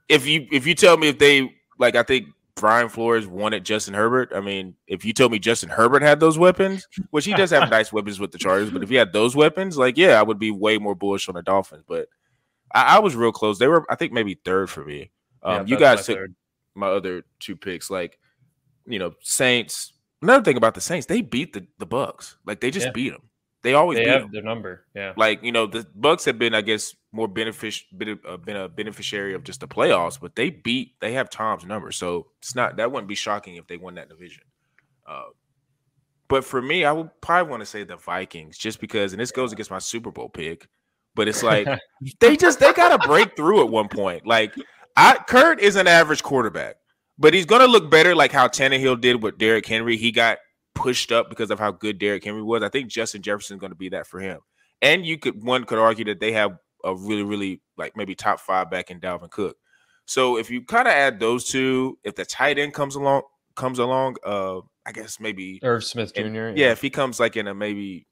If 0.07 0.25
you 0.25 0.47
if 0.49 0.65
you 0.65 0.75
tell 0.75 0.95
me 0.95 1.09
if 1.09 1.19
they 1.19 1.53
like, 1.77 1.95
I 1.95 2.03
think 2.03 2.27
Brian 2.59 2.89
Flores 2.89 3.25
wanted 3.27 3.63
Justin 3.63 3.93
Herbert. 3.93 4.31
I 4.35 4.39
mean, 4.41 4.75
if 4.87 5.03
you 5.05 5.13
told 5.13 5.31
me 5.31 5.39
Justin 5.39 5.69
Herbert 5.69 6.01
had 6.01 6.19
those 6.19 6.37
weapons, 6.37 6.87
which 7.11 7.25
he 7.25 7.33
does 7.33 7.49
have 7.51 7.69
nice 7.71 7.91
weapons 7.93 8.19
with 8.19 8.31
the 8.31 8.37
Chargers, 8.37 8.69
but 8.71 8.83
if 8.83 8.89
he 8.89 8.95
had 8.95 9.13
those 9.13 9.35
weapons, 9.35 9.77
like 9.77 9.97
yeah, 9.97 10.19
I 10.19 10.23
would 10.23 10.39
be 10.39 10.51
way 10.51 10.77
more 10.77 10.95
bullish 10.95 11.27
on 11.29 11.35
the 11.35 11.41
Dolphins. 11.41 11.83
But 11.87 12.07
I, 12.73 12.97
I 12.97 12.99
was 12.99 13.15
real 13.15 13.31
close. 13.31 13.59
They 13.59 13.67
were, 13.67 13.85
I 13.89 13.95
think, 13.95 14.11
maybe 14.13 14.35
third 14.45 14.69
for 14.69 14.83
me. 14.85 15.11
Um, 15.43 15.53
Yeah, 15.53 15.61
you 15.61 15.77
that's 15.77 15.79
my 15.79 15.95
guys 15.95 16.05
took 16.05 16.17
third. 16.17 16.35
my 16.75 16.87
other 16.87 17.23
two 17.39 17.55
picks, 17.55 17.89
like 17.89 18.19
you 18.85 18.99
know, 18.99 19.13
Saints. 19.21 19.93
Another 20.21 20.43
thing 20.43 20.57
about 20.57 20.73
the 20.75 20.81
Saints, 20.81 21.05
they 21.07 21.21
beat 21.21 21.53
the 21.53 21.65
the 21.77 21.85
Bucks. 21.85 22.37
Like 22.45 22.59
they 22.59 22.71
just 22.71 22.87
Yeah. 22.87 22.91
beat 22.91 23.09
them. 23.11 23.21
They 23.61 23.73
always 23.73 23.97
They 23.97 24.05
beat 24.05 24.11
have 24.11 24.21
'em. 24.23 24.31
their 24.31 24.43
number. 24.43 24.85
Yeah. 24.95 25.13
Like 25.17 25.43
you 25.43 25.51
know, 25.51 25.65
the 25.67 25.85
Bucks 25.95 26.25
have 26.25 26.37
been, 26.39 26.53
I 26.55 26.61
guess, 26.61 26.95
more 27.11 27.27
benefic- 27.27 27.85
been 27.97 28.19
a, 28.25 28.37
been 28.37 28.55
a 28.55 28.69
beneficiary 28.69 29.33
of 29.33 29.43
just 29.43 29.59
the 29.59 29.67
playoffs, 29.67 30.19
but 30.19 30.35
they 30.35 30.49
beat. 30.49 30.99
They 30.99 31.13
have 31.13 31.29
Tom's 31.29 31.65
number, 31.65 31.91
so 31.91 32.27
it's 32.39 32.55
not 32.55 32.77
that 32.77 32.91
wouldn't 32.91 33.07
be 33.07 33.15
shocking 33.15 33.55
if 33.55 33.67
they 33.67 33.77
won 33.77 33.95
that 33.95 34.09
division. 34.09 34.43
Uh, 35.07 35.29
but 36.27 36.45
for 36.45 36.61
me, 36.61 36.85
I 36.85 36.91
would 36.91 37.09
probably 37.21 37.49
want 37.49 37.61
to 37.61 37.65
say 37.65 37.83
the 37.83 37.97
Vikings, 37.97 38.57
just 38.57 38.79
because, 38.79 39.13
and 39.13 39.19
this 39.19 39.31
goes 39.31 39.51
against 39.51 39.71
my 39.71 39.79
Super 39.79 40.11
Bowl 40.11 40.29
pick. 40.29 40.67
But 41.15 41.27
it's 41.27 41.41
like 41.41 41.67
they 42.19 42.37
just 42.37 42.59
they 42.59 42.71
got 42.73 42.99
to 42.99 43.07
break 43.07 43.35
through 43.35 43.61
at 43.61 43.69
one 43.69 43.87
point. 43.87 44.27
Like 44.27 44.53
I, 44.95 45.15
Kurt 45.27 45.59
is 45.59 45.75
an 45.75 45.87
average 45.87 46.21
quarterback, 46.21 46.75
but 47.17 47.33
he's 47.33 47.45
gonna 47.45 47.67
look 47.67 47.89
better, 47.89 48.15
like 48.15 48.31
how 48.31 48.47
Tannehill 48.47 49.01
did 49.01 49.23
with 49.23 49.37
Derrick 49.37 49.65
Henry. 49.65 49.97
He 49.97 50.11
got 50.11 50.37
pushed 50.75 51.11
up 51.11 51.29
because 51.29 51.51
of 51.51 51.59
how 51.59 51.71
good 51.71 51.99
Derrick 51.99 52.23
Henry 52.23 52.41
was. 52.41 52.63
I 52.63 52.69
think 52.69 52.89
Justin 52.89 53.21
Jefferson 53.21 53.57
is 53.57 53.59
going 53.59 53.71
to 53.71 53.77
be 53.77 53.89
that 53.89 54.07
for 54.07 54.19
him. 54.19 54.39
And 54.81 55.05
you 55.05 55.17
could 55.17 55.43
one 55.43 55.65
could 55.65 55.77
argue 55.77 56.05
that 56.05 56.19
they 56.19 56.31
have 56.31 56.57
a 56.83 56.95
really, 56.95 57.23
really 57.23 57.61
like 57.77 57.95
maybe 57.95 58.15
top 58.15 58.39
five 58.39 58.69
back 58.71 58.91
in 58.91 58.99
Dalvin 58.99 59.29
Cook. 59.29 59.57
So 60.05 60.37
if 60.37 60.49
you 60.49 60.63
kind 60.63 60.87
of 60.87 60.93
add 60.93 61.19
those 61.19 61.45
two, 61.49 61.97
if 62.03 62.15
the 62.15 62.25
tight 62.25 62.57
end 62.57 62.73
comes 62.73 62.95
along, 62.95 63.23
comes 63.55 63.79
along, 63.79 64.15
uh, 64.25 64.59
I 64.85 64.91
guess 64.91 65.19
maybe 65.19 65.59
Irv 65.61 65.83
Smith 65.83 66.13
Jr. 66.15 66.21
and- 66.21 66.57
yeah, 66.57 66.71
if 66.71 66.81
he 66.81 66.89
comes 66.89 67.19
like 67.19 67.37
in 67.37 67.47
a 67.47 67.53
maybe, 67.53 68.07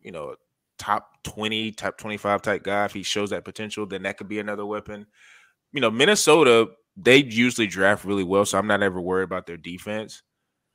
you 0.00 0.12
know, 0.12 0.36
top 0.78 1.22
20, 1.24 1.72
top 1.72 1.98
25 1.98 2.40
type 2.42 2.62
guy, 2.62 2.84
if 2.86 2.92
he 2.92 3.02
shows 3.02 3.30
that 3.30 3.44
potential, 3.44 3.84
then 3.86 4.02
that 4.04 4.16
could 4.16 4.28
be 4.28 4.38
another 4.38 4.64
weapon. 4.64 5.06
You 5.72 5.80
know, 5.80 5.90
Minnesota, 5.90 6.70
they 6.96 7.18
usually 7.18 7.66
draft 7.66 8.04
really 8.04 8.24
well, 8.24 8.44
so 8.44 8.58
I'm 8.58 8.66
not 8.66 8.82
ever 8.82 9.00
worried 9.00 9.24
about 9.24 9.46
their 9.46 9.56
defense. 9.56 10.22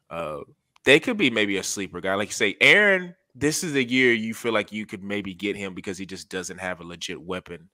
Uh 0.10 0.40
they 0.86 1.00
could 1.02 1.18
be 1.18 1.30
maybe 1.30 1.58
a 1.58 1.64
sleeper 1.64 2.00
guy. 2.00 2.14
Like 2.16 2.30
you 2.30 2.34
say, 2.34 2.56
Aaron, 2.62 3.14
this 3.38 3.64
is 3.64 3.76
a 3.76 3.84
year 3.84 4.14
you 4.14 4.34
feel 4.34 4.54
like 4.54 4.72
you 4.72 4.86
could 4.86 5.04
maybe 5.04 5.34
get 5.34 5.56
him 5.56 5.74
because 5.74 5.98
he 5.98 6.06
just 6.06 6.30
doesn't 6.30 6.58
have 6.60 6.80
a 6.80 6.84
legit 6.84 7.22
weapon 7.22 7.70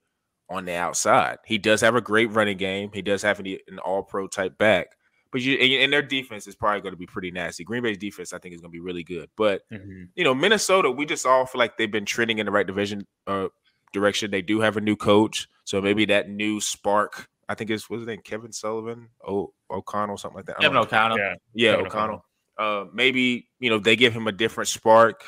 on 0.49 0.65
the 0.65 0.73
outside. 0.73 1.37
He 1.45 1.57
does 1.57 1.81
have 1.81 1.95
a 1.95 2.01
great 2.01 2.31
running 2.31 2.57
game. 2.57 2.91
He 2.93 3.01
does 3.01 3.21
have 3.21 3.39
an, 3.39 3.47
an 3.67 3.79
all 3.79 4.03
pro 4.03 4.27
type 4.27 4.57
back. 4.57 4.87
But 5.31 5.41
you 5.41 5.55
and, 5.55 5.71
and 5.85 5.93
their 5.93 6.01
defense 6.03 6.45
is 6.47 6.55
probably 6.55 6.81
going 6.81 6.93
to 6.93 6.97
be 6.97 7.07
pretty 7.07 7.31
nasty. 7.31 7.63
Green 7.63 7.81
Bay's 7.81 7.97
defense, 7.97 8.33
I 8.33 8.37
think, 8.39 8.53
is 8.53 8.61
going 8.61 8.71
to 8.71 8.75
be 8.75 8.79
really 8.81 9.03
good. 9.03 9.29
But 9.35 9.61
Mhm. 9.71 10.09
you 10.15 10.23
know, 10.23 10.35
Minnesota, 10.35 10.91
we 10.91 11.05
just 11.05 11.25
all 11.25 11.45
feel 11.45 11.59
like 11.59 11.77
they've 11.77 11.91
been 11.91 12.05
trending 12.05 12.37
in 12.39 12.45
the 12.45 12.51
right 12.51 12.67
division 12.67 13.07
uh 13.25 13.47
direction. 13.93 14.29
They 14.31 14.41
do 14.41 14.59
have 14.59 14.77
a 14.77 14.81
new 14.81 14.95
coach, 14.95 15.47
so 15.63 15.81
maybe 15.81 16.05
that 16.05 16.29
new 16.29 16.59
spark. 16.59 17.29
I 17.49 17.55
think 17.55 17.69
it's 17.71 17.89
what's 17.89 18.01
his 18.01 18.07
name, 18.07 18.21
Kevin 18.23 18.51
Sullivan, 18.51 19.09
oh 19.27 19.53
O'Connell, 19.71 20.17
something 20.17 20.37
like 20.37 20.45
that. 20.47 20.59
Kevin. 20.59 20.77
O'Connell. 20.77 21.17
Yeah. 21.17 21.35
Yeah, 21.53 21.71
Kevin 21.71 21.85
O'Connell. 21.87 22.25
Uh, 22.57 22.85
maybe 22.93 23.47
you 23.59 23.69
know 23.71 23.79
they 23.79 23.95
give 23.95 24.13
him 24.13 24.27
a 24.27 24.31
different 24.31 24.67
spark. 24.67 25.23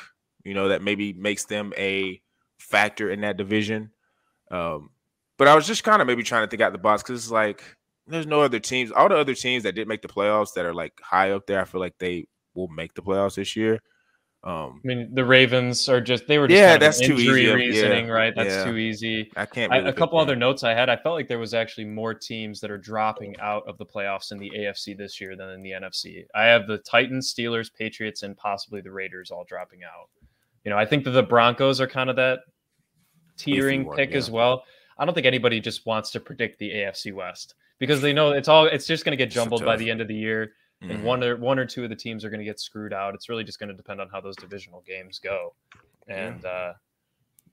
You 0.46 0.54
know 0.54 0.68
that 0.68 0.80
maybe 0.80 1.12
makes 1.12 1.44
them 1.44 1.72
a 1.76 2.22
factor 2.58 3.10
in 3.10 3.22
that 3.22 3.36
division. 3.36 3.90
Um, 4.50 4.90
but 5.38 5.48
I 5.48 5.56
was 5.56 5.66
just 5.66 5.82
kind 5.82 6.00
of 6.00 6.06
maybe 6.06 6.22
trying 6.22 6.46
to 6.46 6.48
think 6.48 6.62
out 6.62 6.70
the 6.70 6.78
box 6.78 7.02
because 7.02 7.24
it's 7.24 7.32
like 7.32 7.64
there's 8.06 8.28
no 8.28 8.42
other 8.42 8.60
teams. 8.60 8.92
All 8.92 9.08
the 9.08 9.16
other 9.16 9.34
teams 9.34 9.64
that 9.64 9.74
did 9.74 9.88
make 9.88 10.02
the 10.02 10.08
playoffs 10.08 10.54
that 10.54 10.64
are 10.64 10.72
like 10.72 11.00
high 11.02 11.32
up 11.32 11.46
there, 11.46 11.60
I 11.60 11.64
feel 11.64 11.80
like 11.80 11.98
they 11.98 12.28
will 12.54 12.68
make 12.68 12.94
the 12.94 13.02
playoffs 13.02 13.34
this 13.34 13.56
year. 13.56 13.80
Um, 14.44 14.80
I 14.84 14.86
mean, 14.86 15.10
the 15.12 15.24
Ravens 15.24 15.88
are 15.88 16.00
just 16.00 16.28
they 16.28 16.38
were 16.38 16.46
just 16.46 16.56
Yeah, 16.56 16.74
kind 16.74 16.76
of 16.76 16.80
that's 16.82 17.00
too 17.00 17.14
easy. 17.14 17.76
Yeah, 17.76 18.06
right? 18.08 18.32
That's 18.36 18.54
yeah. 18.54 18.64
too 18.64 18.76
easy. 18.76 19.28
I 19.34 19.46
can't. 19.46 19.72
Really 19.72 19.88
a 19.88 19.92
couple 19.92 20.20
other 20.20 20.36
notes 20.36 20.62
I 20.62 20.74
had. 20.74 20.88
I 20.88 20.96
felt 20.96 21.16
like 21.16 21.26
there 21.26 21.40
was 21.40 21.54
actually 21.54 21.86
more 21.86 22.14
teams 22.14 22.60
that 22.60 22.70
are 22.70 22.78
dropping 22.78 23.34
out 23.40 23.64
of 23.66 23.76
the 23.78 23.86
playoffs 23.86 24.30
in 24.30 24.38
the 24.38 24.52
AFC 24.56 24.96
this 24.96 25.20
year 25.20 25.34
than 25.34 25.48
in 25.48 25.62
the 25.64 25.72
NFC. 25.72 26.26
I 26.36 26.44
have 26.44 26.68
the 26.68 26.78
Titans, 26.78 27.34
Steelers, 27.34 27.74
Patriots, 27.74 28.22
and 28.22 28.36
possibly 28.36 28.80
the 28.80 28.92
Raiders 28.92 29.32
all 29.32 29.44
dropping 29.44 29.80
out. 29.82 30.10
You 30.66 30.70
know, 30.70 30.76
I 30.76 30.84
think 30.84 31.04
that 31.04 31.12
the 31.12 31.22
Broncos 31.22 31.80
are 31.80 31.86
kind 31.86 32.10
of 32.10 32.16
that 32.16 32.40
teetering 33.38 33.84
one, 33.84 33.96
pick 33.96 34.10
yeah. 34.10 34.16
as 34.16 34.30
well. 34.32 34.64
I 34.98 35.04
don't 35.04 35.14
think 35.14 35.26
anybody 35.26 35.60
just 35.60 35.86
wants 35.86 36.10
to 36.10 36.20
predict 36.20 36.58
the 36.58 36.70
AFC 36.70 37.14
West 37.14 37.54
because 37.78 38.00
they 38.00 38.12
know 38.12 38.32
it's 38.32 38.48
all 38.48 38.66
it's 38.66 38.86
just 38.86 39.04
going 39.04 39.16
to 39.16 39.16
get 39.16 39.30
jumbled 39.30 39.64
by 39.64 39.76
the 39.76 39.88
end 39.88 40.00
of 40.00 40.08
the 40.08 40.14
year 40.14 40.54
and 40.82 40.90
Mhm. 40.90 41.02
one 41.04 41.22
or 41.22 41.36
one 41.36 41.60
or 41.60 41.66
two 41.66 41.84
of 41.84 41.90
the 41.90 41.94
teams 41.96 42.24
are 42.24 42.30
going 42.30 42.40
to 42.40 42.44
get 42.44 42.58
screwed 42.58 42.92
out. 42.92 43.14
It's 43.14 43.28
really 43.28 43.44
just 43.44 43.60
going 43.60 43.68
to 43.68 43.76
depend 43.76 44.00
on 44.00 44.08
how 44.08 44.20
those 44.20 44.34
divisional 44.34 44.82
games 44.84 45.20
go. 45.20 45.54
Yeah. 46.08 46.26
And 46.26 46.44
uh, 46.44 46.72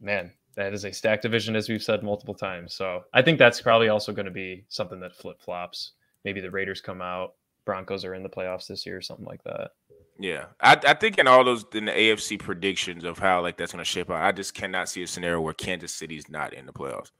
man, 0.01 0.31
that 0.55 0.73
is 0.73 0.83
a 0.83 0.91
stacked 0.91 1.21
division, 1.21 1.55
as 1.55 1.69
we've 1.69 1.83
said 1.83 2.01
multiple 2.01 2.33
times. 2.33 2.73
So 2.73 3.03
I 3.13 3.21
think 3.21 3.37
that's 3.37 3.61
probably 3.61 3.89
also 3.89 4.11
going 4.11 4.25
to 4.25 4.31
be 4.31 4.65
something 4.69 4.99
that 5.01 5.15
flip 5.15 5.39
flops. 5.39 5.91
Maybe 6.25 6.41
the 6.41 6.49
Raiders 6.49 6.81
come 6.81 7.01
out, 7.01 7.35
Broncos 7.65 8.05
are 8.05 8.15
in 8.15 8.23
the 8.23 8.29
playoffs 8.29 8.65
this 8.65 8.87
year, 8.87 8.97
or 8.97 9.01
something 9.01 9.25
like 9.25 9.43
that. 9.43 9.71
Yeah, 10.19 10.45
I, 10.61 10.79
I 10.85 10.93
think 10.93 11.17
in 11.17 11.27
all 11.27 11.43
those 11.43 11.65
in 11.73 11.85
the 11.85 11.91
AFC 11.91 12.39
predictions 12.39 13.03
of 13.03 13.17
how 13.17 13.41
like 13.41 13.57
that's 13.57 13.71
going 13.71 13.79
to 13.83 13.89
shape 13.89 14.09
out, 14.11 14.21
I 14.23 14.31
just 14.31 14.53
cannot 14.53 14.87
see 14.89 15.03
a 15.03 15.07
scenario 15.07 15.41
where 15.41 15.53
Kansas 15.53 15.93
City's 15.93 16.29
not 16.29 16.53
in 16.53 16.65
the 16.65 16.73
playoffs. 16.73 17.11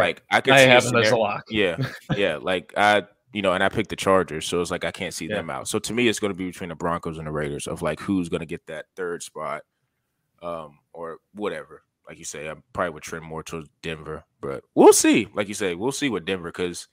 Like 0.00 0.22
I 0.30 0.40
could 0.40 0.54
I 0.54 0.58
see 0.58 0.64
a 0.64 0.68
have 0.70 0.84
them 0.84 0.96
as 0.96 1.10
a 1.10 1.16
lock. 1.16 1.44
Yeah, 1.50 1.76
yeah. 2.16 2.36
Like 2.42 2.74
I, 2.76 3.04
you 3.32 3.42
know, 3.42 3.52
and 3.52 3.62
I 3.62 3.68
picked 3.68 3.90
the 3.90 3.96
Chargers, 3.96 4.46
so 4.46 4.60
it's 4.60 4.70
like 4.70 4.84
I 4.84 4.90
can't 4.90 5.14
see 5.14 5.26
Yeah. 5.26 5.36
them 5.36 5.50
out. 5.50 5.68
So 5.68 5.78
to 5.78 5.92
me, 5.92 6.08
it's 6.08 6.18
going 6.18 6.32
to 6.32 6.36
be 6.36 6.46
between 6.46 6.70
the 6.70 6.74
Broncos 6.74 7.18
and 7.18 7.26
the 7.26 7.32
Raiders 7.32 7.66
of 7.68 7.82
like 7.82 8.00
who's 8.00 8.28
going 8.28 8.40
to 8.40 8.46
get 8.46 8.66
that 8.66 8.86
third 8.96 9.22
spot. 9.22 9.62
um, 10.42 10.78
or 10.92 11.18
whatever. 11.34 11.82
Like 12.08 12.18
you 12.18 12.24
say, 12.26 12.50
I 12.50 12.54
probably 12.74 12.90
would 12.94 13.02
trend 13.02 13.24
more 13.24 13.42
towards 13.42 13.68
Denver, 13.80 14.24
but 14.42 14.62
we'll 14.74 14.92
see. 14.92 15.26
Like 15.34 15.48
you 15.48 15.54
say, 15.54 15.74
we'll 15.74 15.90
see 15.92 16.10
with 16.10 16.26
Denver 16.26 16.48
because 16.50 16.86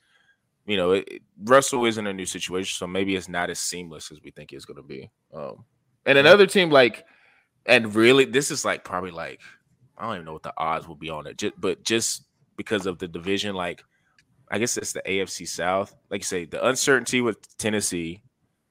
you 0.65 0.77
know 0.77 0.91
it, 0.91 1.21
Russell 1.43 1.85
is 1.85 1.97
in 1.97 2.07
a 2.07 2.13
new 2.13 2.25
situation, 2.25 2.75
so 2.75 2.87
maybe 2.87 3.15
it's 3.15 3.29
not 3.29 3.49
as 3.49 3.59
seamless 3.59 4.11
as 4.11 4.21
we 4.23 4.31
think 4.31 4.53
it's 4.53 4.65
going 4.65 4.77
to 4.77 4.83
be. 4.83 5.09
Um, 5.33 5.65
and 6.05 6.17
another 6.17 6.47
team 6.47 6.69
like, 6.69 7.05
and 7.65 7.93
really, 7.95 8.25
this 8.25 8.51
is 8.51 8.65
like 8.65 8.83
probably 8.83 9.11
like 9.11 9.39
I 9.97 10.05
don't 10.05 10.15
even 10.15 10.25
know 10.25 10.33
what 10.33 10.43
the 10.43 10.53
odds 10.57 10.87
will 10.87 10.95
be 10.95 11.09
on 11.09 11.27
it, 11.27 11.37
just, 11.37 11.59
but 11.59 11.83
just 11.83 12.25
because 12.57 12.85
of 12.85 12.99
the 12.99 13.07
division, 13.07 13.55
like 13.55 13.83
I 14.51 14.59
guess 14.59 14.77
it's 14.77 14.91
the 14.93 15.01
AFC 15.01 15.47
South. 15.47 15.95
Like 16.09 16.19
you 16.21 16.25
say, 16.25 16.45
the 16.45 16.65
uncertainty 16.67 17.21
with 17.21 17.57
Tennessee, 17.57 18.21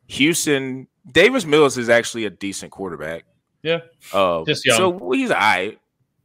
Houston, 0.09 0.87
Davis 1.11 1.47
Mills 1.47 1.79
is 1.79 1.89
actually 1.89 2.27
a 2.27 2.31
decent 2.31 2.71
quarterback. 2.71 3.25
Yeah. 3.63 3.81
Uh, 4.13 4.45
Just 4.45 4.67
young. 4.67 4.77
So 4.77 5.11
he's 5.13 5.31
all 5.31 5.39
right. 5.39 5.80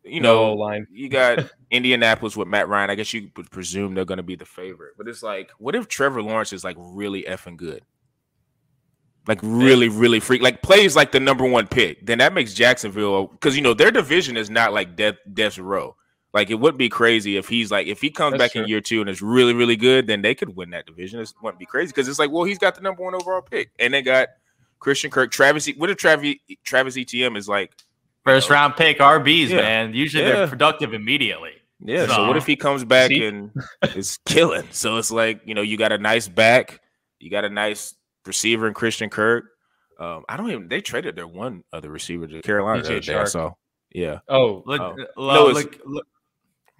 You 0.05 0.21
No 0.21 0.35
know, 0.49 0.53
line. 0.53 0.87
you 0.91 1.09
got 1.09 1.49
Indianapolis 1.71 2.37
with 2.37 2.47
Matt 2.47 2.67
Ryan. 2.67 2.89
I 2.91 2.95
guess 2.95 3.11
you 3.13 3.31
would 3.35 3.49
presume 3.49 3.95
they're 3.95 4.05
going 4.05 4.17
to 4.17 4.23
be 4.23 4.35
the 4.35 4.45
favorite. 4.45 4.93
But 4.97 5.07
it's 5.07 5.23
like, 5.23 5.51
what 5.57 5.75
if 5.75 5.87
Trevor 5.87 6.21
Lawrence 6.21 6.53
is 6.53 6.63
like 6.63 6.77
really 6.79 7.23
effing 7.23 7.57
good? 7.57 7.83
Like 9.27 9.39
really, 9.41 9.89
really 9.89 10.19
freak, 10.19 10.43
like 10.43 10.61
plays 10.61 10.95
like 10.95 11.11
the 11.11 11.19
number 11.19 11.45
one 11.45 11.65
pick. 11.65 12.05
Then 12.05 12.19
that 12.19 12.33
makes 12.33 12.53
Jacksonville 12.53 13.25
because 13.27 13.55
you 13.55 13.63
know 13.63 13.73
their 13.73 13.89
division 13.89 14.37
is 14.37 14.51
not 14.51 14.71
like 14.71 14.95
death 14.95 15.15
death's 15.33 15.57
row. 15.57 15.95
Like 16.31 16.51
it 16.51 16.55
would 16.59 16.77
be 16.77 16.89
crazy 16.89 17.35
if 17.37 17.47
he's 17.47 17.71
like 17.71 17.87
if 17.87 18.01
he 18.01 18.11
comes 18.11 18.37
That's 18.37 18.53
back 18.53 18.61
in 18.61 18.67
year 18.67 18.81
two 18.81 19.01
and 19.01 19.09
is 19.09 19.23
really, 19.23 19.53
really 19.55 19.77
good, 19.77 20.05
then 20.05 20.21
they 20.21 20.35
could 20.35 20.55
win 20.55 20.69
that 20.71 20.85
division. 20.85 21.19
It 21.19 21.33
wouldn't 21.41 21.57
be 21.57 21.65
crazy 21.65 21.87
because 21.87 22.07
it's 22.07 22.19
like, 22.19 22.29
well, 22.29 22.43
he's 22.43 22.59
got 22.59 22.75
the 22.75 22.81
number 22.81 23.01
one 23.03 23.15
overall 23.15 23.41
pick, 23.41 23.71
and 23.79 23.91
they 23.95 24.03
got 24.03 24.27
Christian 24.77 25.09
Kirk, 25.09 25.31
Travis. 25.31 25.67
E- 25.67 25.73
What 25.75 25.89
if 25.89 25.97
Travis 25.97 26.35
Travis 26.63 26.95
Etienne 26.95 27.35
is 27.35 27.49
like 27.49 27.71
First 28.25 28.49
round 28.49 28.75
pick 28.75 28.97
RBs, 28.99 29.49
Yeah. 29.49 29.57
man. 29.57 29.93
Usually 29.93 30.23
Yeah. 30.23 30.31
they're 30.33 30.47
productive 30.47 30.93
immediately. 30.93 31.51
Yeah. 31.79 32.07
So 32.07 32.13
So- 32.13 32.27
what 32.27 32.37
if 32.37 32.45
he 32.45 32.55
comes 32.55 32.83
back 32.83 33.09
See? 33.09 33.25
and 33.25 33.51
is 33.95 34.17
killing? 34.25 34.67
So 34.71 34.97
it's 34.97 35.11
like 35.11 35.41
you 35.45 35.53
know 35.53 35.61
you 35.61 35.77
got 35.77 35.91
a 35.91 35.97
nice 35.97 36.27
back, 36.27 36.81
you 37.19 37.29
got 37.29 37.45
a 37.45 37.49
nice 37.49 37.95
receiver 38.25 38.67
in 38.67 38.73
Christian 38.73 39.09
Kirk. 39.09 39.45
Um, 39.99 40.25
I 40.27 40.37
don't 40.37 40.49
even. 40.51 40.67
They 40.67 40.81
traded 40.81 41.15
their 41.15 41.27
one 41.27 41.63
other 41.71 41.89
receiver 41.89 42.27
to 42.27 42.41
Carolina. 42.41 42.81
the 42.81 42.97
other 42.97 42.99
day, 42.99 43.15
I 43.15 43.49
Yeah. 43.93 44.19
Oh, 44.27 44.63
Look, 44.65 44.81
Oh. 44.81 44.95
look, 44.97 45.09
No, 45.17 45.49
it's- 45.49 45.63
look, 45.63 45.79
look, 45.85 46.07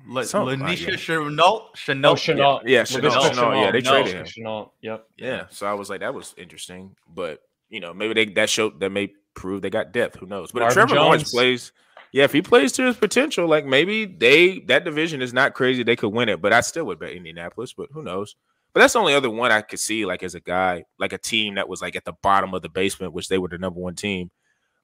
look, 0.08 0.26
Something 0.26 0.60
like 0.60 0.78
Lanisha 0.80 0.86
that. 0.88 1.00
Shenault, 1.00 1.76
Shenault. 1.76 2.06
oh, 2.06 2.14
Shenault. 2.16 2.62
Yeah, 2.66 2.82
Laviska 2.84 3.00
Shenault, 3.02 3.32
Shenault, 3.32 3.62
yeah, 3.64 3.72
they 3.72 3.82
Shenault. 3.82 3.90
traded 4.04 4.16
him. 4.16 4.26
Shenault. 4.26 4.72
Yep. 4.82 5.08
Yeah. 5.18 5.46
So 5.50 5.66
I 5.68 5.74
was 5.74 5.90
like, 5.90 6.02
that 6.02 6.14
was 6.14 6.34
interesting. 6.38 6.96
But 7.08 7.40
you 7.70 7.80
know, 7.80 7.94
maybe 7.94 8.14
they 8.14 8.26
that 8.34 8.50
showed 8.50 8.80
that 8.82 8.90
may 8.90 9.14
prove 9.36 9.62
they 9.62 9.70
got 9.70 9.92
depth. 9.92 10.16
Who 10.18 10.26
knows? 10.26 10.52
But 10.52 10.64
if 10.64 10.76
Marvin 10.76 10.88
Trevor 10.88 11.02
Lawrence 11.02 11.32
plays, 11.32 11.72
yeah, 12.12 12.24
if 12.24 12.32
he 12.32 12.42
plays 12.42 12.72
to 12.74 12.84
his 12.84 12.96
potential, 12.96 13.48
like 13.48 13.66
maybe 13.66 14.06
they 14.06 14.60
that 14.62 14.86
division 14.86 15.22
is 15.22 15.34
not 15.34 15.54
crazy. 15.54 15.84
They 15.84 15.96
could 15.96 16.10
win 16.10 16.30
it, 16.30 16.42
but 16.42 16.54
I 16.54 16.62
still 16.62 16.86
would 16.86 17.00
bet 17.00 17.12
Indianapolis. 17.12 17.74
But 17.74 17.90
who 17.92 18.02
knows? 18.02 18.36
But 18.74 18.82
that's 18.82 18.94
the 18.94 19.00
only 19.00 19.14
other 19.14 19.30
one 19.30 19.52
I 19.52 19.62
could 19.62 19.80
see, 19.80 20.06
like 20.06 20.24
as 20.24 20.36
a 20.36 20.40
guy, 20.40 20.84
like 21.00 21.14
a 21.14 21.18
team 21.18 21.56
that 21.56 21.70
was 21.70 21.82
like 21.82 21.96
at 21.96 22.06
the 22.06 22.14
bottom 22.22 22.54
of 22.54 22.62
the 22.62 22.70
basement, 22.70 23.14
which 23.14 23.30
they 23.30 23.38
were 23.38 23.48
the 23.48 23.58
number 23.58 23.80
one 23.80 23.96
team. 23.96 24.32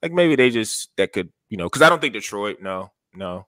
Like 0.01 0.13
maybe 0.13 0.35
they 0.35 0.49
just 0.49 0.89
that 0.97 1.13
could, 1.13 1.31
you 1.49 1.57
know, 1.57 1.65
because 1.65 1.81
I 1.81 1.89
don't 1.89 1.99
think 1.99 2.13
Detroit. 2.13 2.61
No, 2.61 2.91
no. 3.13 3.47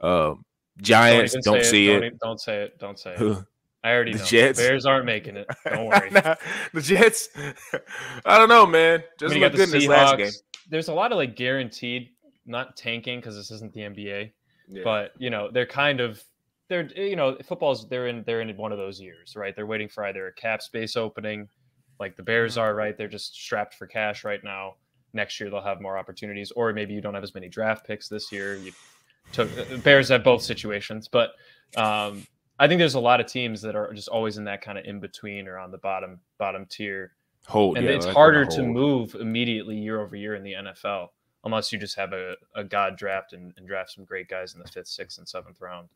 Um, 0.00 0.44
Giants 0.80 1.34
even 1.34 1.42
don't, 1.42 1.64
say 1.64 1.70
see 1.70 1.86
Don't, 1.88 2.02
it. 2.04 2.12
e- 2.12 2.16
don't 2.22 2.40
say 2.40 2.62
it. 2.62 2.78
Don't 2.78 2.98
say 2.98 3.14
it. 3.18 3.38
I 3.84 3.92
already 3.92 4.12
The 4.12 4.18
know. 4.18 4.24
Jets? 4.24 4.58
Bears 4.58 4.86
aren't 4.86 5.06
making 5.06 5.36
it. 5.36 5.46
Don't 5.68 5.86
worry. 5.86 6.10
Nah, 6.10 6.34
the 6.74 6.80
Jets. 6.80 7.28
I 8.24 8.36
don't 8.38 8.48
know, 8.48 8.66
man. 8.66 9.02
Just 9.20 9.34
look 9.36 9.52
good 9.52 9.60
in 9.60 9.70
this 9.70 9.86
last 9.86 10.16
game. 10.18 10.30
There's 10.68 10.88
a 10.88 10.94
lot 10.94 11.12
of 11.12 11.18
like 11.18 11.36
guaranteed, 11.36 12.10
not 12.46 12.76
tanking 12.76 13.20
because 13.20 13.36
this 13.36 13.50
isn't 13.52 13.72
the 13.72 13.80
NBA, 13.80 14.32
Yeah. 14.68 14.82
but 14.84 15.12
you 15.18 15.30
know 15.30 15.50
they're 15.50 15.64
kind 15.66 16.00
of 16.00 16.22
they're 16.68 16.86
you 16.94 17.16
know 17.16 17.36
football's 17.46 17.88
they're 17.88 18.08
in 18.08 18.24
they're 18.26 18.40
in 18.40 18.54
one 18.56 18.72
of 18.72 18.78
those 18.78 19.00
years, 19.00 19.34
right? 19.36 19.54
They're 19.54 19.66
waiting 19.66 19.88
for 19.88 20.04
either 20.04 20.26
a 20.26 20.32
cap 20.34 20.60
space 20.60 20.96
opening, 20.96 21.48
like 22.00 22.16
the 22.16 22.22
Bears 22.22 22.52
Mm-hmm. 22.54 22.60
are, 22.62 22.74
right? 22.74 22.98
They're 22.98 23.08
just 23.08 23.34
strapped 23.34 23.74
for 23.74 23.86
cash 23.86 24.24
right 24.24 24.42
now. 24.42 24.74
Next 25.14 25.38
year 25.40 25.48
they'll 25.50 25.62
have 25.62 25.80
more 25.80 25.96
opportunities, 25.96 26.50
or 26.50 26.72
maybe 26.72 26.92
you 26.94 27.00
don't 27.00 27.14
have 27.14 27.22
as 27.22 27.32
many 27.34 27.48
draft 27.48 27.86
picks 27.86 28.08
this 28.08 28.30
year. 28.32 28.56
You 28.56 28.72
took 29.32 29.48
uh, 29.56 29.76
Bears 29.78 30.08
have 30.10 30.22
both 30.24 30.42
situations, 30.42 31.08
but 31.08 31.30
um, 31.76 32.26
I 32.58 32.66
think 32.66 32.78
there's 32.78 32.94
a 32.94 33.00
lot 33.00 33.20
of 33.20 33.26
teams 33.26 33.62
that 33.62 33.76
are 33.76 33.92
just 33.92 34.08
always 34.08 34.36
in 34.36 34.44
that 34.44 34.60
kind 34.62 34.78
of 34.78 34.84
in 34.84 35.00
between 35.00 35.46
or 35.46 35.58
on 35.58 35.70
the 35.70 35.78
bottom 35.78 36.20
bottom 36.38 36.66
tier 36.66 37.12
hold, 37.46 37.76
and 37.76 37.86
yeah, 37.86 37.92
it's 37.92 38.06
harder 38.06 38.44
to 38.44 38.62
move 38.62 39.14
immediately 39.14 39.76
year 39.76 40.00
over 40.00 40.16
year 40.16 40.34
in 40.34 40.42
the 40.42 40.54
NFL 40.54 41.08
unless 41.44 41.72
you 41.72 41.78
just 41.78 41.96
have 41.96 42.12
a, 42.12 42.34
a 42.54 42.64
god 42.64 42.96
draft 42.96 43.32
and, 43.32 43.52
and 43.56 43.66
draft 43.66 43.92
some 43.92 44.04
great 44.04 44.28
guys 44.28 44.54
in 44.54 44.60
the 44.60 44.68
fifth, 44.68 44.88
sixth, 44.88 45.18
and 45.18 45.28
seventh 45.28 45.60
round. 45.60 45.88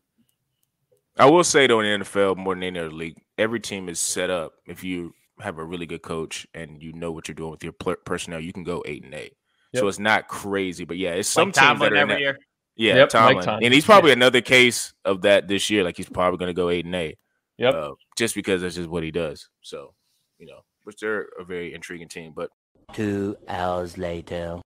I 1.18 1.26
will 1.26 1.44
say 1.44 1.66
though, 1.66 1.80
in 1.80 2.00
the 2.00 2.04
NFL 2.06 2.36
more 2.36 2.54
than 2.54 2.62
any 2.62 2.78
other 2.78 2.90
league, 2.90 3.16
every 3.38 3.60
team 3.60 3.88
is 3.88 3.98
set 3.98 4.30
up. 4.30 4.54
If 4.66 4.84
you 4.84 5.14
have 5.40 5.58
a 5.58 5.64
really 5.64 5.86
good 5.86 6.02
coach 6.02 6.46
and 6.54 6.82
you 6.82 6.92
know 6.92 7.10
what 7.10 7.28
you're 7.28 7.34
doing 7.34 7.50
with 7.50 7.64
your 7.64 7.72
personnel, 7.72 8.40
you 8.40 8.52
can 8.52 8.64
go 8.64 8.82
eight 8.86 9.04
and 9.04 9.14
eight. 9.14 9.36
So 9.74 9.88
it's 9.88 9.98
not 9.98 10.28
crazy, 10.28 10.84
but 10.84 10.98
yeah, 10.98 11.12
it's 11.12 11.28
some 11.28 11.48
Like 11.48 11.54
teams 11.54 11.66
Tomlin 11.66 11.94
that 11.94 11.98
are 11.98 12.02
every 12.02 12.20
year. 12.20 12.38
Yeah, 12.76 12.94
Yep, 12.94 13.00
Mike 13.02 13.08
Tomlin. 13.10 13.44
Tomlin. 13.44 13.64
and 13.64 13.74
he's 13.74 13.84
probably 13.84 14.12
another 14.12 14.40
case 14.40 14.92
of 15.04 15.22
that 15.22 15.48
this 15.48 15.68
year. 15.70 15.84
Like 15.84 15.96
he's 15.96 16.08
probably 16.08 16.38
going 16.38 16.48
to 16.48 16.54
go 16.54 16.68
eight 16.70 16.84
and 16.84 16.94
eight, 16.94 17.18
Yep. 17.58 17.74
uh, 17.74 17.90
just 18.16 18.34
because 18.34 18.62
that's 18.62 18.74
just 18.76 18.88
what 18.88 19.02
he 19.02 19.10
does. 19.10 19.48
So 19.60 19.94
you 20.38 20.46
know, 20.46 20.60
which 20.84 20.96
they're 21.00 21.28
a 21.38 21.44
very 21.44 21.74
intriguing 21.74 22.08
team, 22.08 22.32
but. 22.34 22.50
Two 22.92 23.36
hours 23.48 23.96
later. 23.96 24.60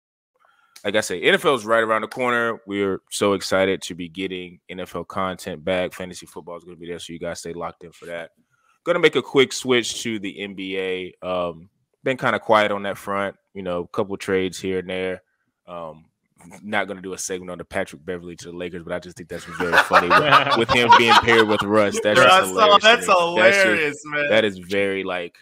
like 0.85 0.97
I 0.97 1.01
say, 1.01 1.21
NFL 1.23 1.55
is 1.57 1.65
right 1.67 1.83
around 1.83 2.03
the 2.03 2.09
corner. 2.09 2.61
We're 2.67 3.01
so 3.11 3.35
excited 3.35 3.83
to 3.83 3.95
be 3.95 4.09
getting 4.09 4.59
NFL 4.71 5.07
content 5.07 5.65
back. 5.65 5.93
Fantasy 5.93 6.27
football 6.27 6.57
is 6.57 6.65
going 6.65 6.77
to 6.77 6.81
be 6.81 6.89
there, 6.89 6.99
so 6.99 7.13
you 7.13 7.19
guys 7.21 7.39
stay 7.41 7.53
locked 7.53 7.85
in 7.85 7.93
for 7.93 8.07
that. 8.07 8.31
Going 8.85 8.95
to 8.95 9.01
make 9.01 9.15
a 9.17 9.23
quick 9.23 9.53
switch 9.53 10.03
to 10.03 10.19
the 10.19 10.35
NBA. 10.41 11.13
Um, 11.23 11.69
been 12.03 12.17
kind 12.17 12.35
of 12.35 12.43
quiet 12.43 12.73
on 12.73 12.83
that 12.85 12.99
front. 12.99 13.37
You 13.55 13.63
know, 13.63 13.81
a 13.83 13.89
couple 13.89 14.17
trades 14.17 14.59
here 14.59 14.79
and 14.81 14.91
there. 14.91 15.23
Um, 15.69 16.07
not 16.63 16.87
going 16.87 16.97
to 16.97 17.03
do 17.03 17.13
a 17.13 17.19
segment 17.19 17.51
on 17.51 17.59
the 17.59 17.65
Patrick 17.65 18.05
Beverly 18.05 18.37
to 18.37 18.51
the 18.51 18.57
Lakers, 18.57 18.83
but 18.83 18.93
I 18.93 18.99
just 18.99 19.17
think 19.17 19.29
that's 19.29 19.45
very 19.45 19.77
funny 19.85 20.09
with, 20.09 20.57
with 20.59 20.71
him 20.71 20.91
being 20.99 21.15
paired 21.15 21.49
with 21.49 21.63
Russ. 21.63 21.99
That's 22.03 22.21
just 22.21 22.29
Russ, 22.29 22.49
hilarious. 22.49 22.81
to 22.83 22.87
that's 22.87 23.07
just- 23.07 23.19
hilarious, 23.19 24.03
man. 24.07 24.29
that 24.31 24.45
is 24.45 24.59
very 24.59 25.03
like 25.05 25.35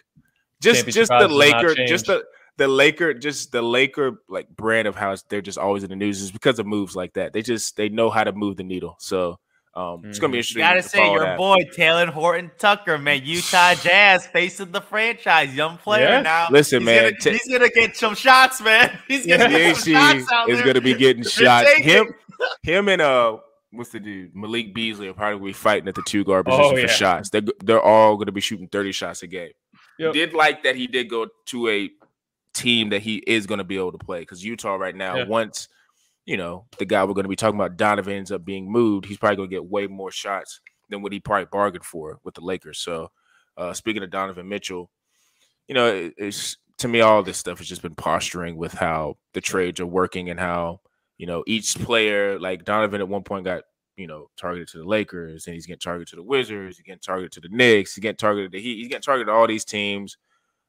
just 0.61 0.87
just 0.87 1.09
the 1.09 1.15
odds 1.15 1.25
does 1.25 1.31
not 1.31 1.65
Laker, 1.65 1.75
just 1.87 2.07
the 2.07 2.25
the 2.57 2.69
Laker, 2.69 3.13
just 3.15 3.51
the 3.53 3.63
Laker 3.63 4.23
like 4.29 4.49
brand 4.49 4.87
of 4.87 4.95
how 4.95 5.15
they're 5.29 5.43
just 5.43 5.59
always 5.59 5.83
in 5.83 5.91
the 5.91 5.97
news 5.97 6.23
is 6.23 6.31
because 6.31 6.59
of 6.59 6.67
moves 6.67 6.95
like 6.95 7.13
that. 7.15 7.33
They 7.33 7.43
just 7.43 7.77
they 7.77 7.89
know 7.89 8.11
how 8.11 8.25
to 8.25 8.33
move 8.33 8.57
the 8.57 8.65
needle. 8.65 8.97
So 9.01 9.39
um 9.77 10.03
it's 10.05 10.19
gonna 10.19 10.31
be 10.33 10.39
Mhm. 10.39 10.41
interesting. 10.41 10.61
You 10.63 10.69
gotta 10.69 10.83
to 10.83 10.89
say 10.89 11.11
your 11.13 11.21
that. 11.25 11.37
boy 11.39 11.57
Talen 11.77 12.09
Horton 12.09 12.51
Tucker, 12.59 12.97
man, 12.99 13.23
Utah 13.25 13.75
Jazz 13.75 14.27
facing 14.27 14.71
the 14.73 14.81
franchise, 14.81 15.55
young 15.55 15.79
player 15.79 16.05
Yeah. 16.09 16.21
now. 16.23 16.49
Listen, 16.51 16.81
he's 16.81 16.87
man, 16.87 17.03
Gonna, 17.05 17.17
Ta- 17.21 17.31
he's 17.31 17.49
gonna 17.53 17.71
get 17.71 17.97
some 17.97 18.15
shots, 18.15 18.61
man. 18.61 18.97
He's 19.09 19.27
gonna 19.27 19.49
get 19.49 19.77
some 19.77 19.93
shots 19.95 20.33
out 20.33 20.49
is 20.49 20.59
there. 20.59 20.67
gonna 20.67 20.81
be 20.81 20.95
getting 20.95 21.25
shots. 21.25 21.71
Him 21.79 22.15
him 22.63 22.89
and 22.89 23.03
uh 23.03 23.39
what's 23.73 23.91
the 23.91 23.99
dude 24.01 24.35
Malik 24.37 24.73
Beasley 24.75 25.09
are 25.09 25.15
probably 25.15 25.39
gonna 25.39 25.47
be 25.47 25.53
fighting 25.53 25.89
at 25.89 25.95
the 25.97 26.03
two 26.07 26.23
guard 26.25 26.47
Oh, 26.49 26.57
position 26.57 26.77
yeah. 26.79 26.87
for 26.87 26.93
shots. 26.93 27.31
They're 27.31 27.43
they're 27.65 27.83
all 27.83 28.17
gonna 28.17 28.31
be 28.33 28.41
shooting 28.41 28.69
thirty 28.69 28.93
shots 28.93 29.23
a 29.23 29.27
game. 29.27 29.51
Yep. 29.99 30.13
Did 30.13 30.35
like 30.35 30.63
that 30.65 30.77
he 30.77 30.87
did 30.87 31.09
go 31.11 31.27
to 31.47 31.69
a 31.69 31.91
team 32.53 32.91
that 32.91 33.03
he 33.03 33.17
is 33.27 33.47
going 33.47 33.59
to 33.59 33.65
be 33.65 33.77
able 33.77 33.91
to 33.93 33.99
play 33.99 34.21
because 34.21 34.45
Utah 34.45 34.77
right 34.77 34.95
now, 34.95 35.17
Yeah. 35.17 35.25
You 36.27 36.37
know 36.37 36.67
the 36.79 36.85
guy 36.85 37.05
we're 37.05 37.15
going 37.15 37.25
to 37.25 37.29
be 37.29 37.37
talking 37.37 37.59
about, 37.59 37.77
Donovan 37.77 38.15
ends 38.15 38.33
up 38.33 38.45
being 38.45 38.71
moved, 38.71 39.07
he's 39.07 39.19
probably 39.19 39.37
going 39.37 39.51
to 39.51 39.55
get 39.57 39.67
way 39.67 39.87
more 39.87 40.11
shots 40.11 40.61
than 40.91 41.03
what 41.03 41.13
he 41.13 41.21
probably 41.21 41.47
bargained 41.51 41.85
for 41.85 42.19
with 42.25 42.35
the 42.35 42.41
Lakers. 42.43 42.79
So, 42.79 43.11
uh, 43.57 43.73
speaking 43.73 44.03
of 44.03 44.11
Donovan 44.11 44.49
Mitchell, 44.49 44.91
you 45.69 45.75
know, 45.75 45.87
it- 45.89 46.15
it's 46.19 46.57
to 46.79 46.89
me 46.89 47.01
all 47.01 47.23
this 47.23 47.39
stuff 47.39 47.59
has 47.59 47.69
just 47.69 47.83
been 47.83 47.95
posturing 47.95 48.57
with 48.57 48.73
how 48.75 49.17
the 49.33 49.41
trades 49.41 49.81
are 49.81 49.87
working 49.87 50.29
and 50.31 50.41
how 50.41 50.81
you 51.19 51.27
know 51.27 51.45
each 51.47 51.77
player, 51.79 52.39
like 52.39 52.65
Donovan, 52.65 53.01
at 53.01 53.09
one 53.09 53.23
point 53.23 53.45
got 53.45 53.63
you 53.97 54.07
know 54.09 54.29
targeted 54.37 54.69
to 54.69 54.79
the 54.79 54.85
Lakers 54.85 55.47
and 55.47 55.55
he's 55.55 55.67
getting 55.67 55.81
targeted 55.81 56.09
to 56.09 56.17
the 56.17 56.23
Wizards, 56.23 56.77
he's 56.79 56.85
getting 56.87 57.01
targeted 57.01 57.33
to 57.33 57.41
the 57.41 57.49
Knicks, 57.51 57.95
he's 57.95 58.03
getting 58.03 58.17
targeted 58.17 58.53
to 58.53 58.61
Heat, 58.61 58.79
he's 58.79 58.89
getting 58.89 59.03
targeted 59.03 59.29
to 59.29 59.33
all 59.33 59.47
these 59.47 59.65
teams. 59.65 60.17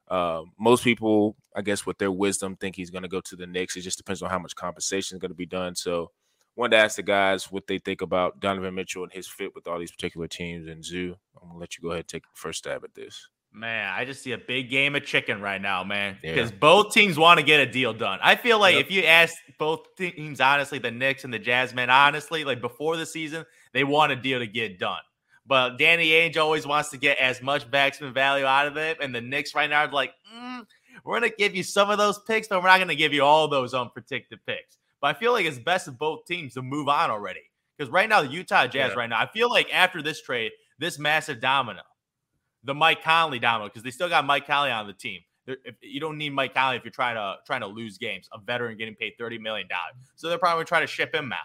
Uh, 0.07 0.43
most 0.59 0.83
people, 0.83 1.35
I 1.55 1.61
guess, 1.61 1.85
with 1.85 1.97
their 1.97 2.11
wisdom, 2.11 2.55
think 2.55 2.75
he's 2.75 2.91
going 2.91 3.03
to 3.03 3.09
go 3.09 3.21
to 3.21 3.35
the 3.35 3.47
Knicks. 3.47 3.75
It 3.75 3.81
just 3.81 3.97
depends 3.97 4.21
on 4.21 4.29
how 4.29 4.39
much 4.39 4.55
compensation 4.55 5.15
is 5.15 5.19
going 5.19 5.31
to 5.31 5.35
be 5.35 5.45
done. 5.47 5.75
So, 5.75 6.11
wanted 6.55 6.77
to 6.77 6.83
ask 6.83 6.95
the 6.95 7.03
guys 7.03 7.51
what 7.51 7.67
they 7.67 7.79
think 7.79 8.01
about 8.01 8.39
Donovan 8.39 8.75
Mitchell 8.75 9.03
and 9.03 9.11
his 9.11 9.27
fit 9.27 9.53
with 9.53 9.67
all 9.67 9.79
these 9.79 9.91
particular 9.91 10.27
teams. 10.27 10.67
And 10.67 10.83
Zoo, 10.83 11.15
I'm 11.41 11.49
gonna 11.49 11.59
let 11.59 11.77
you 11.77 11.81
go 11.81 11.89
ahead 11.89 11.99
and 11.99 12.07
take 12.07 12.23
the 12.23 12.29
first 12.33 12.59
stab 12.59 12.83
at 12.83 12.93
this. 12.95 13.29
Man, 13.51 13.91
I 13.93 14.03
just 14.03 14.21
see 14.21 14.33
a 14.33 14.37
big 14.37 14.69
game 14.69 14.95
of 14.95 15.05
chicken 15.05 15.41
right 15.41 15.61
now, 15.61 15.83
man. 15.83 16.17
Yeah. 16.21 16.33
Because 16.33 16.51
both 16.51 16.93
teams 16.93 17.17
want 17.17 17.39
to 17.39 17.45
get 17.45 17.61
a 17.61 17.65
deal 17.65 17.93
done. 17.93 18.19
I 18.21 18.35
feel 18.35 18.59
like 18.59 18.75
Yep. 18.75 18.85
if 18.85 18.91
you 18.91 19.03
ask 19.03 19.35
both 19.57 19.95
teams, 19.95 20.41
honestly, 20.41 20.77
the 20.77 20.91
Knicks 20.91 21.23
and 21.23 21.33
the 21.33 21.39
Jazz, 21.39 21.73
man, 21.73 21.89
honestly, 21.89 22.43
like 22.43 22.59
before 22.59 22.97
the 22.97 23.05
season, 23.05 23.45
they 23.73 23.85
want 23.85 24.11
a 24.11 24.15
deal 24.17 24.39
to 24.39 24.47
get 24.47 24.77
done. 24.77 24.99
But 25.47 25.77
Danny 25.77 26.09
Ainge 26.09 26.37
always 26.37 26.65
wants 26.65 26.89
to 26.89 26.97
get 26.97 27.17
as 27.19 27.41
much 27.41 27.69
backspin 27.69 28.13
value 28.13 28.45
out 28.45 28.67
of 28.67 28.77
it. 28.77 28.97
And 29.01 29.13
the 29.13 29.21
Knicks 29.21 29.53
right 29.53 29.69
now 29.69 29.85
are 29.85 29.91
like, 29.91 30.13
mm, 30.35 30.65
we're 31.03 31.19
going 31.19 31.29
to 31.29 31.35
give 31.37 31.55
you 31.55 31.61
some 31.63 31.89
of 31.89 31.97
those 31.97 32.17
picks, 32.19 32.47
but 32.47 32.61
we're 32.61 32.67
not 32.69 32.77
going 32.77 32.87
to 32.87 32.95
give 32.95 33.13
you 33.13 33.23
all 33.23 33.47
those 33.47 33.73
unprotected 33.73 34.39
picks. 34.47 34.77
But 35.01 35.15
I 35.15 35.19
feel 35.19 35.33
like 35.33 35.45
it's 35.45 35.59
best 35.59 35.87
of 35.87 35.99
both 35.99 36.25
teams 36.25 36.55
to 36.55 36.63
move 36.63 36.87
on 36.87 37.11
already. 37.11 37.41
Because 37.77 37.91
right 37.91 38.09
now, 38.09 38.21
the 38.21 38.27
Utah 38.29 38.65
Jazz, 38.67 38.91
Yeah. 38.91 38.97
right 38.97 39.09
now, 39.09 39.19
I 39.19 39.27
feel 39.27 39.49
like 39.49 39.71
after 39.73 40.01
this 40.01 40.21
trade, 40.21 40.51
this 40.79 40.97
massive 40.97 41.39
domino, 41.41 41.81
the 42.63 42.73
Mike 42.73 43.03
Conley 43.03 43.37
domino, 43.37 43.67
because 43.69 43.83
they 43.83 43.91
still 43.91 44.09
got 44.09 44.25
Mike 44.25 44.47
Conley 44.47 44.71
on 44.71 44.87
the 44.87 44.93
team. 44.93 45.21
If, 45.45 45.75
you 45.81 45.99
don't 45.99 46.17
need 46.17 46.31
Mike 46.31 46.55
Conley 46.55 46.77
if 46.77 46.83
you're 46.83 46.91
trying 46.91 47.15
to 47.15 47.35
trying 47.45 47.61
to 47.61 47.67
lose 47.67 47.99
games. 47.99 48.27
A 48.33 48.39
veteran 48.39 48.77
getting 48.77 48.95
paid 48.95 49.13
thirty 49.19 49.37
million 49.37 49.67
dollars, 49.67 49.93
so 50.15 50.27
they're 50.27 50.39
probably 50.39 50.65
trying 50.65 50.81
to 50.81 50.87
ship 50.87 51.13
him 51.13 51.31
out. 51.31 51.39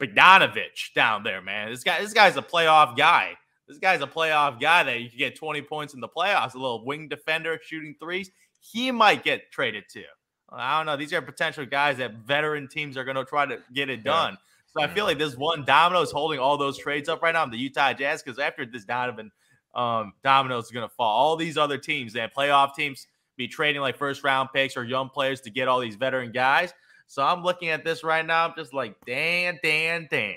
Bogdanovich 0.00 0.92
down 0.94 1.22
there, 1.22 1.40
man. 1.42 1.70
This 1.70 1.82
guy, 1.84 2.00
this 2.00 2.12
guy's 2.12 2.36
a 2.36 2.42
playoff 2.42 2.96
guy. 2.96 3.34
This 3.66 3.78
guy's 3.78 4.00
a 4.00 4.06
playoff 4.06 4.60
guy 4.60 4.82
that 4.84 5.00
you 5.00 5.08
can 5.10 5.18
get 5.18 5.36
20 5.36 5.60
points 5.62 5.94
in 5.94 6.00
the 6.00 6.08
playoffs. 6.08 6.54
A 6.54 6.58
little 6.58 6.84
wing 6.84 7.08
defender 7.08 7.58
shooting 7.62 7.94
threes. 8.00 8.30
He 8.60 8.90
might 8.90 9.22
get 9.24 9.50
traded 9.52 9.84
too. 9.90 10.04
I 10.50 10.78
don't 10.78 10.86
know. 10.86 10.96
These 10.96 11.12
are 11.12 11.20
potential 11.20 11.66
guys 11.66 11.98
that 11.98 12.14
veteran 12.14 12.68
teams 12.68 12.96
are 12.96 13.04
going 13.04 13.16
to 13.16 13.24
try 13.24 13.44
to 13.44 13.58
get 13.74 13.90
it 13.90 13.98
Yeah. 13.98 14.12
done. 14.12 14.38
So 14.68 14.82
I 14.82 14.86
feel 14.86 15.04
like 15.04 15.18
this 15.18 15.36
one 15.36 15.64
domino 15.64 16.02
is 16.02 16.10
holding 16.10 16.38
all 16.38 16.56
those 16.56 16.78
trades 16.78 17.08
up 17.08 17.22
right 17.22 17.32
now. 17.32 17.44
The 17.46 17.56
Utah 17.56 17.92
Jazz, 17.92 18.22
because 18.22 18.38
after 18.38 18.64
this 18.64 18.84
Donovan 18.84 19.30
um, 19.74 20.12
domino 20.22 20.58
is 20.58 20.70
going 20.70 20.86
to 20.88 20.94
fall, 20.94 21.10
all 21.10 21.36
these 21.36 21.56
other 21.58 21.78
teams, 21.78 22.12
that 22.14 22.34
playoff 22.34 22.74
teams, 22.74 23.06
be 23.36 23.48
trading 23.48 23.80
like 23.80 23.96
first 23.96 24.24
round 24.24 24.50
picks 24.52 24.76
or 24.76 24.84
young 24.84 25.08
players 25.08 25.40
to 25.42 25.50
get 25.50 25.68
all 25.68 25.80
these 25.80 25.96
veteran 25.96 26.32
guys. 26.32 26.72
So 27.08 27.22
I'm 27.22 27.42
looking 27.42 27.70
at 27.70 27.84
this 27.84 28.04
right 28.04 28.24
now. 28.24 28.46
I'm 28.46 28.54
just 28.56 28.72
like, 28.74 28.94
Dan, 29.06 29.58
Dan, 29.62 30.06
Dan. 30.10 30.34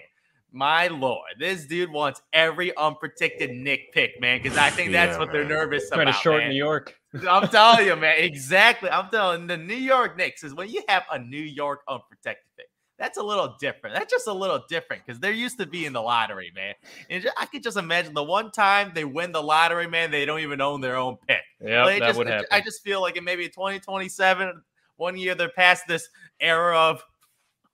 My 0.53 0.87
lord, 0.87 1.31
this 1.39 1.65
dude 1.65 1.91
wants 1.91 2.21
every 2.33 2.75
unprotected 2.75 3.51
Nick 3.51 3.93
pick, 3.93 4.19
man, 4.19 4.41
because 4.41 4.57
I 4.57 4.69
think 4.69 4.91
that's 4.91 5.13
Yeah, 5.13 5.19
what 5.19 5.31
they're 5.31 5.43
man. 5.43 5.49
nervous 5.51 5.87
Trying 5.89 6.01
about. 6.01 6.11
Trying 6.11 6.13
to 6.15 6.21
shorten 6.23 6.47
man. 6.47 6.49
New 6.49 6.57
York. 6.57 6.97
I'm 7.29 7.47
telling 7.49 7.85
you, 7.85 7.95
man. 7.95 8.15
Exactly. 8.19 8.89
I'm 8.89 9.09
telling 9.09 9.47
the 9.47 9.55
New 9.57 9.75
York 9.75 10.17
Knicks 10.17 10.43
is 10.43 10.53
when 10.53 10.69
you 10.69 10.81
have 10.89 11.03
a 11.11 11.19
New 11.19 11.41
York 11.41 11.81
unprotected 11.87 12.43
pick. 12.57 12.65
That's 12.99 13.17
a 13.17 13.23
little 13.23 13.55
different. 13.59 13.95
That's 13.95 14.11
just 14.11 14.27
a 14.27 14.33
little 14.33 14.63
different 14.69 15.05
because 15.05 15.19
they're 15.19 15.31
used 15.31 15.57
to 15.59 15.65
being 15.65 15.85
in 15.85 15.93
the 15.93 16.01
lottery, 16.01 16.51
man. 16.53 16.75
And 17.09 17.23
ju- 17.23 17.29
I 17.37 17.45
could 17.47 17.63
just 17.63 17.77
imagine 17.77 18.13
the 18.13 18.21
one 18.23 18.51
time 18.51 18.91
they 18.93 19.05
win 19.05 19.31
the 19.31 19.41
lottery, 19.41 19.87
man, 19.87 20.11
they 20.11 20.23
don't 20.25 20.41
even 20.41 20.61
own 20.61 20.81
their 20.81 20.97
own 20.97 21.17
pick. 21.27 21.39
Yeah, 21.61 21.85
that 21.85 21.99
just- 21.99 22.17
would 22.17 22.27
happen. 22.27 22.47
I 22.51 22.59
just 22.61 22.83
feel 22.83 23.01
like 23.01 23.15
in 23.17 23.23
maybe 23.23 23.47
2027, 23.47 24.61
one 25.01 25.17
year 25.17 25.33
they're 25.33 25.49
past 25.49 25.87
this 25.87 26.07
era 26.39 26.77
of 26.77 27.03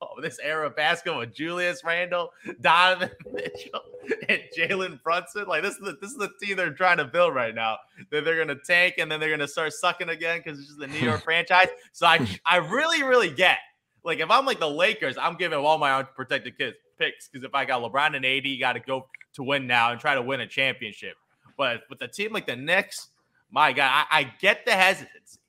oh, 0.00 0.20
this 0.22 0.38
era 0.42 0.66
of 0.66 0.74
basketball 0.74 1.20
with 1.20 1.34
Julius 1.34 1.84
Randle, 1.84 2.30
Donovan 2.62 3.10
Mitchell, 3.32 3.82
and 4.28 4.40
Jalen 4.56 5.02
Brunson. 5.02 5.44
Like 5.46 5.62
this 5.62 5.74
is 5.74 5.80
the 5.80 5.98
this 6.00 6.10
is 6.10 6.16
the 6.16 6.30
team 6.42 6.56
they're 6.56 6.72
trying 6.72 6.96
to 6.96 7.04
build 7.04 7.34
right 7.34 7.54
now. 7.54 7.76
That 8.10 8.24
they're 8.24 8.38
gonna 8.38 8.58
tank 8.66 8.94
and 8.96 9.12
then 9.12 9.20
they're 9.20 9.30
gonna 9.30 9.46
start 9.46 9.74
sucking 9.74 10.08
again 10.08 10.40
because 10.42 10.58
it's 10.58 10.68
just 10.68 10.80
the 10.80 10.86
New 10.86 11.00
York 11.00 11.22
franchise. 11.24 11.68
So 11.92 12.06
I 12.06 12.26
I 12.46 12.56
really 12.56 13.02
really 13.02 13.30
get 13.30 13.58
like 14.04 14.20
if 14.20 14.30
I'm 14.30 14.46
like 14.46 14.58
the 14.58 14.70
Lakers, 14.70 15.18
I'm 15.18 15.36
giving 15.36 15.58
all 15.58 15.76
my 15.76 15.98
unprotected 15.98 16.56
kids 16.56 16.76
picks 16.98 17.28
because 17.28 17.44
if 17.44 17.54
I 17.54 17.66
got 17.66 17.82
LeBron 17.82 18.16
and 18.16 18.24
AD, 18.24 18.58
got 18.58 18.72
to 18.72 18.80
go 18.80 19.06
to 19.34 19.42
win 19.42 19.66
now 19.66 19.92
and 19.92 20.00
try 20.00 20.14
to 20.14 20.22
win 20.22 20.40
a 20.40 20.46
championship. 20.46 21.14
But 21.58 21.82
with 21.90 22.00
a 22.00 22.08
team 22.08 22.32
like 22.32 22.46
the 22.46 22.56
Knicks, 22.56 23.08
my 23.50 23.72
God, 23.72 23.90
I, 24.10 24.20
I 24.20 24.32
get 24.40 24.64
the 24.64 24.72
hesitancy. 24.72 25.40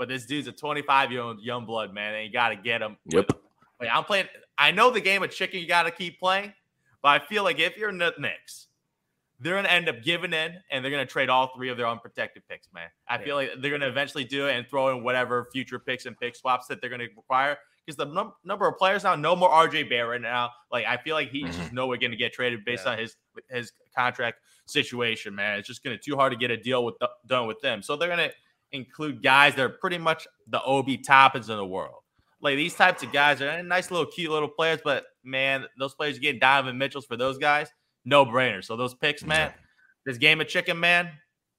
But 0.00 0.08
this 0.08 0.24
dude's 0.24 0.48
a 0.48 0.52
25 0.52 1.12
year 1.12 1.20
old 1.20 1.42
young 1.42 1.66
blood, 1.66 1.92
man, 1.92 2.14
and 2.14 2.24
you 2.24 2.32
got 2.32 2.48
to 2.48 2.56
get 2.56 2.80
him. 2.80 2.96
Yep. 3.04 3.32
Like 3.78 3.90
I'm 3.92 4.02
playing. 4.02 4.28
I 4.56 4.70
know 4.70 4.90
the 4.90 5.00
game 5.02 5.22
of 5.22 5.30
chicken 5.30 5.60
you 5.60 5.68
got 5.68 5.82
to 5.82 5.90
keep 5.90 6.18
playing, 6.18 6.54
but 7.02 7.08
I 7.10 7.18
feel 7.26 7.44
like 7.44 7.58
if 7.58 7.76
you're 7.76 7.90
in 7.90 7.98
the 7.98 8.14
Knicks, 8.18 8.68
they're 9.40 9.56
gonna 9.56 9.68
end 9.68 9.90
up 9.90 10.02
giving 10.02 10.32
in, 10.32 10.54
and 10.70 10.82
they're 10.82 10.90
gonna 10.90 11.04
trade 11.04 11.28
all 11.28 11.52
three 11.54 11.68
of 11.68 11.76
their 11.76 11.86
unprotected 11.86 12.44
picks, 12.48 12.66
man. 12.72 12.88
I 13.08 13.18
feel 13.18 13.36
like 13.36 13.50
they're 13.58 13.70
gonna 13.70 13.88
eventually 13.88 14.24
do 14.24 14.46
it 14.46 14.56
and 14.56 14.66
throw 14.66 14.88
in 14.96 15.04
whatever 15.04 15.48
future 15.52 15.78
picks 15.78 16.06
and 16.06 16.18
pick 16.18 16.34
swaps 16.34 16.66
that 16.68 16.80
they're 16.80 16.88
gonna 16.88 17.08
require. 17.14 17.58
Because 17.84 17.98
the 17.98 18.06
num- 18.06 18.32
number 18.42 18.66
of 18.66 18.78
players 18.78 19.04
now, 19.04 19.16
no 19.16 19.36
more 19.36 19.50
RJ 19.50 19.90
Barrett 19.90 20.08
right 20.08 20.20
now. 20.22 20.48
Like 20.72 20.86
I 20.86 20.96
feel 20.96 21.14
like 21.14 21.28
he's 21.28 21.44
mm-hmm. 21.44 21.60
just 21.60 21.72
nowhere 21.74 21.98
gonna 21.98 22.16
get 22.16 22.32
traded 22.32 22.64
based 22.64 22.86
Yeah. 22.86 22.92
on 22.92 22.98
his 22.98 23.16
his 23.50 23.72
contract 23.94 24.38
situation, 24.64 25.34
man. 25.34 25.58
It's 25.58 25.68
just 25.68 25.84
gonna 25.84 25.98
too 25.98 26.16
hard 26.16 26.32
to 26.32 26.38
get 26.38 26.50
a 26.50 26.56
deal 26.56 26.86
with 26.86 26.94
done 27.26 27.46
with 27.46 27.60
them. 27.60 27.82
So 27.82 27.96
they're 27.96 28.08
gonna 28.08 28.30
include 28.72 29.22
guys 29.22 29.54
that 29.56 29.62
are 29.62 29.68
pretty 29.68 29.98
much 29.98 30.26
the 30.48 30.62
Obi 30.62 30.96
Toppins 30.98 31.48
in 31.50 31.56
the 31.56 31.66
world. 31.66 31.96
Like 32.42 32.56
these 32.56 32.74
types 32.74 33.02
of 33.02 33.12
guys 33.12 33.40
are 33.42 33.62
nice 33.62 33.90
little 33.90 34.06
cute 34.06 34.30
little 34.30 34.48
players, 34.48 34.80
but 34.82 35.04
man, 35.24 35.66
those 35.78 35.94
players 35.94 36.18
getting 36.18 36.40
Donovan 36.40 36.78
Mitchells 36.78 37.04
for 37.06 37.16
those 37.16 37.36
guys, 37.38 37.68
no 38.04 38.24
brainer. 38.24 38.64
So 38.64 38.76
those 38.76 38.94
picks, 38.94 39.22
man, 39.24 39.52
this 40.06 40.16
game 40.18 40.40
of 40.40 40.48
chicken, 40.48 40.80
man, 40.80 41.10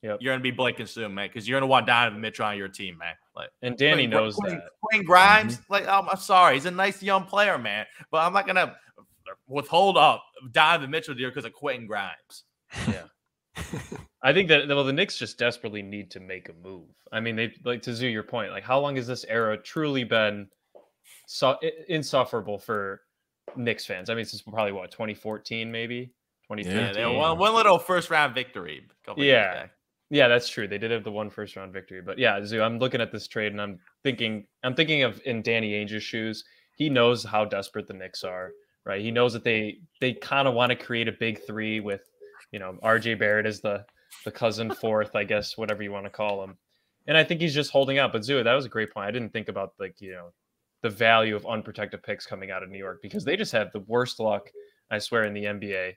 Yep. 0.02 0.17
you're 0.21 0.34
gonna 0.34 0.41
be 0.41 0.52
blanking 0.52 0.88
soon, 0.88 1.13
man, 1.13 1.28
because 1.28 1.47
you're 1.47 1.60
gonna 1.60 1.67
want 1.69 1.86
Donovan 1.86 2.19
Mitchell 2.19 2.45
on 2.45 2.58
your 2.58 2.67
team, 2.69 2.97
man. 2.97 3.13
Like 3.36 3.50
And 3.62 3.78
Danny 3.78 4.04
Quinn- 4.08 4.10
knows 4.10 4.36
Quinn, 4.36 4.56
that. 4.56 4.69
Quinn 4.82 5.04
Grimes, 5.04 5.60
like 5.69 5.88
um, 5.88 6.08
I'm 6.10 6.17
sorry, 6.17 6.56
he's 6.56 6.65
a 6.65 6.71
nice 6.71 7.04
young 7.04 7.26
player, 7.26 7.60
man, 7.60 7.86
but 8.10 8.26
I'm 8.26 8.34
not 8.34 8.47
gonna 8.47 8.76
withhold 9.47 9.97
up 9.97 10.24
Donovan 10.52 10.89
Mitchell 10.89 11.13
here 11.15 11.30
because 11.30 11.45
of 11.45 11.54
Quentin 11.54 11.86
Grimes. 11.86 12.43
I 14.24 14.34
think 14.34 14.47
that 14.50 14.67
well, 14.67 14.84
the 14.84 14.93
Knicks 14.93 15.17
just 15.17 15.38
desperately 15.38 15.82
need 15.82 16.12
to 16.12 16.19
make 16.19 16.50
a 16.50 16.54
move. 16.54 16.88
I 17.12 17.19
mean, 17.19 17.36
they 17.36 17.54
like 17.65 17.82
to 17.84 17.93
zoo 17.93 18.08
your 18.08 18.24
point. 18.24 18.52
Like, 18.52 18.63
how 18.63 18.80
long 18.80 18.95
has 18.95 19.08
this 19.08 19.26
era 19.28 19.58
truly 19.58 20.04
been 20.04 20.47
so 21.28 21.58
insufferable 21.88 22.58
for 22.58 23.02
Knicks 23.56 23.86
fans? 23.86 24.10
I 24.10 24.15
mean, 24.15 24.26
since 24.26 24.41
probably 24.41 24.71
what 24.74 24.91
2014, 24.91 25.71
maybe 25.71 26.13
2015. 26.52 26.95
Yeah, 27.02 27.08
one, 27.17 27.38
one 27.38 27.56
little 27.56 27.80
first 27.80 28.10
round 28.10 28.36
victory. 28.36 28.84
a 28.89 29.06
couple 29.06 29.24
years 29.24 29.34
Yeah. 29.34 29.54
back. 29.54 29.71
Yeah, 30.13 30.28
that's 30.28 30.50
true. 30.50 30.67
They 30.67 30.78
did 30.78 30.91
have 30.91 31.06
the 31.06 31.12
one 31.12 31.30
first 31.30 31.56
round 31.56 31.71
victory, 31.71 32.02
but 32.02 32.19
yeah, 32.19 32.43
Zoo. 32.43 32.62
I'm 32.62 32.80
looking 32.80 33.00
at 33.00 33.13
this 33.13 33.28
trade 33.30 33.54
and 33.54 33.62
I'm 33.62 33.80
thinking, 34.04 34.45
I'm 34.62 34.76
thinking 34.76 35.04
of 35.04 35.21
in 35.26 35.41
Danny 35.41 35.74
Ainge's 35.74 36.04
shoes. 36.04 36.43
He 36.76 36.89
knows 36.89 37.24
how 37.24 37.45
desperate 37.45 37.88
the 37.88 37.93
Knicks 37.93 38.26
are, 38.26 38.52
right? 38.86 39.00
He 39.02 39.10
knows 39.10 39.32
that 39.32 39.45
they 39.45 39.78
they 40.02 40.12
kind 40.13 40.50
of 40.50 40.54
want 40.54 40.69
to 40.71 40.76
create 40.76 41.08
a 41.08 41.13
big 41.13 41.41
three 41.47 41.80
with, 41.80 42.11
you 42.51 42.59
know, 42.59 42.77
RJ 42.83 43.19
Barrett 43.19 43.45
is 43.45 43.61
the 43.61 43.85
the 44.25 44.31
cousin 44.31 44.71
fourth, 44.81 45.15
I 45.15 45.23
guess, 45.23 45.57
whatever 45.57 45.83
you 45.83 45.91
want 45.91 46.05
to 46.05 46.11
call 46.11 46.43
him. 46.43 46.57
And 47.07 47.17
I 47.17 47.23
think 47.23 47.41
he's 47.41 47.55
just 47.55 47.71
holding 47.71 47.97
out. 47.97 48.11
But 48.11 48.23
Zoo, 48.23 48.43
that 48.43 48.53
was 48.53 48.65
a 48.65 48.69
great 48.69 48.93
point. 48.93 49.07
I 49.07 49.11
didn't 49.11 49.33
think 49.33 49.49
about 49.49 49.73
like 49.79 49.99
you 49.99 50.11
know 50.11 50.31
the 50.81 50.89
value 50.89 51.35
of 51.35 51.45
unprotected 51.45 52.03
picks 52.03 52.25
coming 52.25 52.51
out 52.51 52.63
of 52.63 52.69
New 52.69 52.77
York 52.77 53.01
because 53.01 53.23
they 53.23 53.35
just 53.35 53.51
have 53.51 53.71
the 53.71 53.81
worst 53.81 54.19
luck, 54.19 54.49
I 54.89 54.99
swear, 54.99 55.25
in 55.25 55.33
the 55.33 55.45
NBA. 55.45 55.93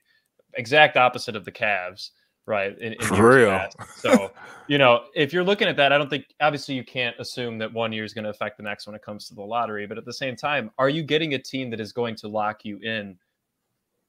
Exact 0.56 0.96
opposite 0.96 1.36
of 1.36 1.44
the 1.44 1.52
Cavs, 1.52 2.10
right? 2.46 2.78
In, 2.78 2.92
in 2.92 3.00
For 3.00 3.36
real. 3.36 3.48
past. 3.48 3.76
So, 3.96 4.30
you 4.68 4.78
know, 4.78 5.04
if 5.14 5.32
you're 5.32 5.44
looking 5.44 5.68
at 5.68 5.76
that, 5.78 5.92
I 5.92 5.98
don't 5.98 6.10
think 6.10 6.26
obviously 6.40 6.74
you 6.74 6.84
can't 6.84 7.16
assume 7.18 7.58
that 7.58 7.72
one 7.72 7.92
year 7.92 8.04
is 8.04 8.12
going 8.12 8.24
to 8.24 8.30
affect 8.30 8.58
the 8.58 8.62
next 8.62 8.86
when 8.86 8.94
it 8.94 9.02
comes 9.02 9.26
to 9.28 9.34
the 9.34 9.42
lottery. 9.42 9.86
But 9.86 9.98
at 9.98 10.04
the 10.04 10.12
same 10.12 10.36
time, 10.36 10.70
are 10.78 10.90
you 10.90 11.02
getting 11.02 11.34
a 11.34 11.38
team 11.38 11.70
that 11.70 11.80
is 11.80 11.92
going 11.92 12.14
to 12.16 12.28
lock 12.28 12.64
you 12.64 12.78
in 12.78 13.16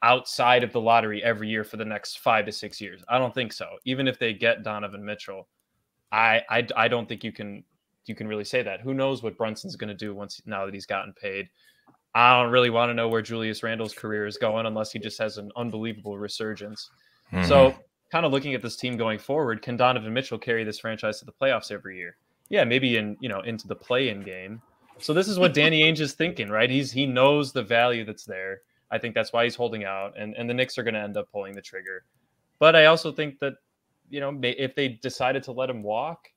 outside 0.05 0.63
of 0.63 0.71
the 0.71 0.79
lottery 0.79 1.23
every 1.23 1.49
year 1.49 1.63
for 1.63 1.77
the 1.77 1.83
next 1.83 2.19
five 2.19 2.45
to 2.45 2.51
six 2.51 2.79
years? 2.79 3.03
I 3.09 3.17
don't 3.17 3.33
think 3.33 3.51
so. 3.51 3.67
Even 3.83 4.07
if 4.07 4.19
they 4.19 4.33
get 4.33 4.63
Donovan 4.63 5.03
Mitchell, 5.03 5.47
I 6.11 6.41
I, 6.49 6.67
I 6.77 6.87
don't 6.87 7.09
think 7.09 7.23
you 7.23 7.31
can 7.31 7.63
you 8.05 8.15
can 8.15 8.27
really 8.27 8.45
say 8.45 8.61
that. 8.61 8.81
Who 8.81 8.93
knows 8.93 9.23
what 9.23 9.37
Brunson's 9.37 9.75
going 9.75 9.87
to 9.89 9.95
do 9.95 10.13
once 10.13 10.41
now 10.45 10.65
that 10.65 10.73
he's 10.73 10.85
gotten 10.85 11.11
paid? 11.13 11.49
I 12.13 12.39
don't 12.41 12.51
really 12.51 12.69
want 12.69 12.91
to 12.91 12.93
know 12.93 13.09
where 13.09 13.21
Julius 13.21 13.63
Randle's 13.63 13.93
career 13.93 14.25
is 14.25 14.37
going 14.37 14.67
unless 14.67 14.91
he 14.91 14.99
just 14.99 15.17
has 15.17 15.37
an 15.37 15.51
unbelievable 15.57 16.17
resurgence. 16.17 16.89
Mhm. 17.33 17.45
So, 17.45 17.75
kind 18.11 18.25
of 18.25 18.31
looking 18.31 18.53
at 18.53 18.61
this 18.61 18.77
team 18.77 18.95
going 18.95 19.19
forward, 19.19 19.61
can 19.61 19.75
Donovan 19.75 20.13
Mitchell 20.13 20.37
carry 20.37 20.63
this 20.63 20.79
franchise 20.79 21.19
to 21.19 21.25
the 21.25 21.33
playoffs 21.33 21.71
every 21.71 21.97
year? 21.97 22.15
Yeah, 22.49 22.63
maybe 22.63 22.97
in 22.97 23.17
you 23.19 23.27
know 23.27 23.41
into 23.41 23.67
the 23.67 23.75
play-in 23.75 24.21
game. 24.21 24.61
So 24.99 25.13
this 25.13 25.27
is 25.27 25.37
what 25.37 25.53
Danny 25.53 25.81
Ainge 25.81 25.99
is 25.99 26.13
thinking, 26.13 26.49
right? 26.49 26.69
He's 26.69 26.91
he 26.91 27.05
knows 27.05 27.51
the 27.51 27.63
value 27.63 28.05
that's 28.05 28.23
there. 28.23 28.61
I 28.95 28.99
think 28.99 29.13
that's 29.13 29.33
why 29.33 29.43
he's 29.43 29.55
holding 29.55 29.83
out, 29.83 30.13
and 30.17 30.33
and 30.35 30.49
the 30.49 30.53
Knicks 30.53 30.77
are 30.77 30.83
going 30.83 30.93
to 30.93 31.01
end 31.01 31.17
up 31.17 31.29
pulling 31.31 31.53
the 31.53 31.61
trigger. 31.61 32.05
But 32.59 32.75
I 32.75 32.85
also 32.85 33.11
think 33.11 33.39
that 33.39 33.53
you 34.09 34.19
know 34.21 34.31
may, 34.31 34.51
if 34.51 34.73
they 34.75 34.87
decided 34.87 35.43
to 35.43 35.51
let 35.51 35.69
him 35.69 35.83
walk, 35.83 36.29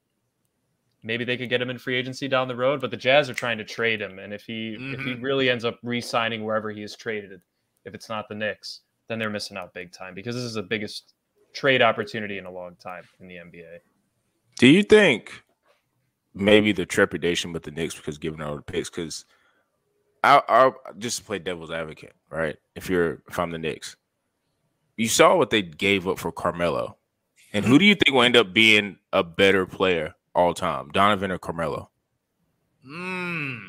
maybe 1.02 1.24
they 1.24 1.36
could 1.36 1.48
get 1.48 1.62
him 1.62 1.70
in 1.70 1.78
free 1.78 1.94
agency 1.94 2.26
down 2.28 2.48
the 2.48 2.56
road. 2.56 2.80
But 2.80 2.90
the 2.90 2.96
Jazz 2.96 3.30
are 3.30 3.34
trying 3.34 3.58
to 3.58 3.64
trade 3.64 4.00
him, 4.02 4.18
and 4.18 4.34
if 4.34 4.42
he 4.42 4.74
if 4.92 5.00
he 5.00 5.14
Mhm. 5.14 5.22
really 5.22 5.48
ends 5.48 5.64
up 5.64 5.78
re-signing 5.82 6.44
wherever 6.44 6.70
he 6.70 6.82
is 6.82 6.96
traded, 6.96 7.40
if 7.84 7.94
it's 7.94 8.08
not 8.08 8.28
the 8.28 8.34
Knicks, 8.34 8.82
then 9.06 9.18
they're 9.18 9.30
missing 9.30 9.56
out 9.56 9.72
big 9.72 9.92
time 9.92 10.14
because 10.14 10.34
this 10.34 10.44
is 10.44 10.54
the 10.54 10.62
biggest 10.62 11.14
trade 11.54 11.80
opportunity 11.82 12.38
in 12.38 12.46
a 12.46 12.50
long 12.50 12.76
time 12.76 13.04
in 13.20 13.28
the 13.28 13.36
NBA. 13.36 13.78
Do 14.56 14.66
you 14.66 14.82
think 14.82 15.44
maybe 16.34 16.72
the 16.72 16.84
trepidation 16.84 17.52
with 17.52 17.62
the 17.62 17.70
Knicks 17.70 17.94
because 17.94 18.18
giving 18.18 18.42
all 18.42 18.56
the 18.56 18.62
picks? 18.62 18.90
Because 18.90 19.24
I, 20.24 20.42
I 20.48 20.72
just 20.98 21.24
play 21.26 21.38
devil's 21.38 21.70
advocate, 21.70 22.14
right? 22.31 22.57
If 22.74 22.88
you're 22.90 23.22
if 23.28 23.38
I'm 23.38 23.50
the 23.50 23.59
Knicks, 23.59 23.96
you 24.96 25.09
saw 25.09 25.37
what 25.37 25.50
they 25.50 25.62
gave 25.62 26.07
up 26.09 26.18
for 26.18 26.33
Carmelo, 26.33 26.96
and 27.52 27.64
who 27.64 27.78
do 27.78 27.85
you 27.85 27.94
think 27.94 28.14
will 28.14 28.22
end 28.22 28.37
up 28.37 28.52
being 28.52 28.98
a 29.12 29.22
better 29.22 29.66
player 29.66 30.14
all 30.35 30.54
time, 30.54 30.88
Donovan 30.90 31.31
or 31.31 31.38
Carmelo? 31.38 31.90
Mm. 32.87 33.61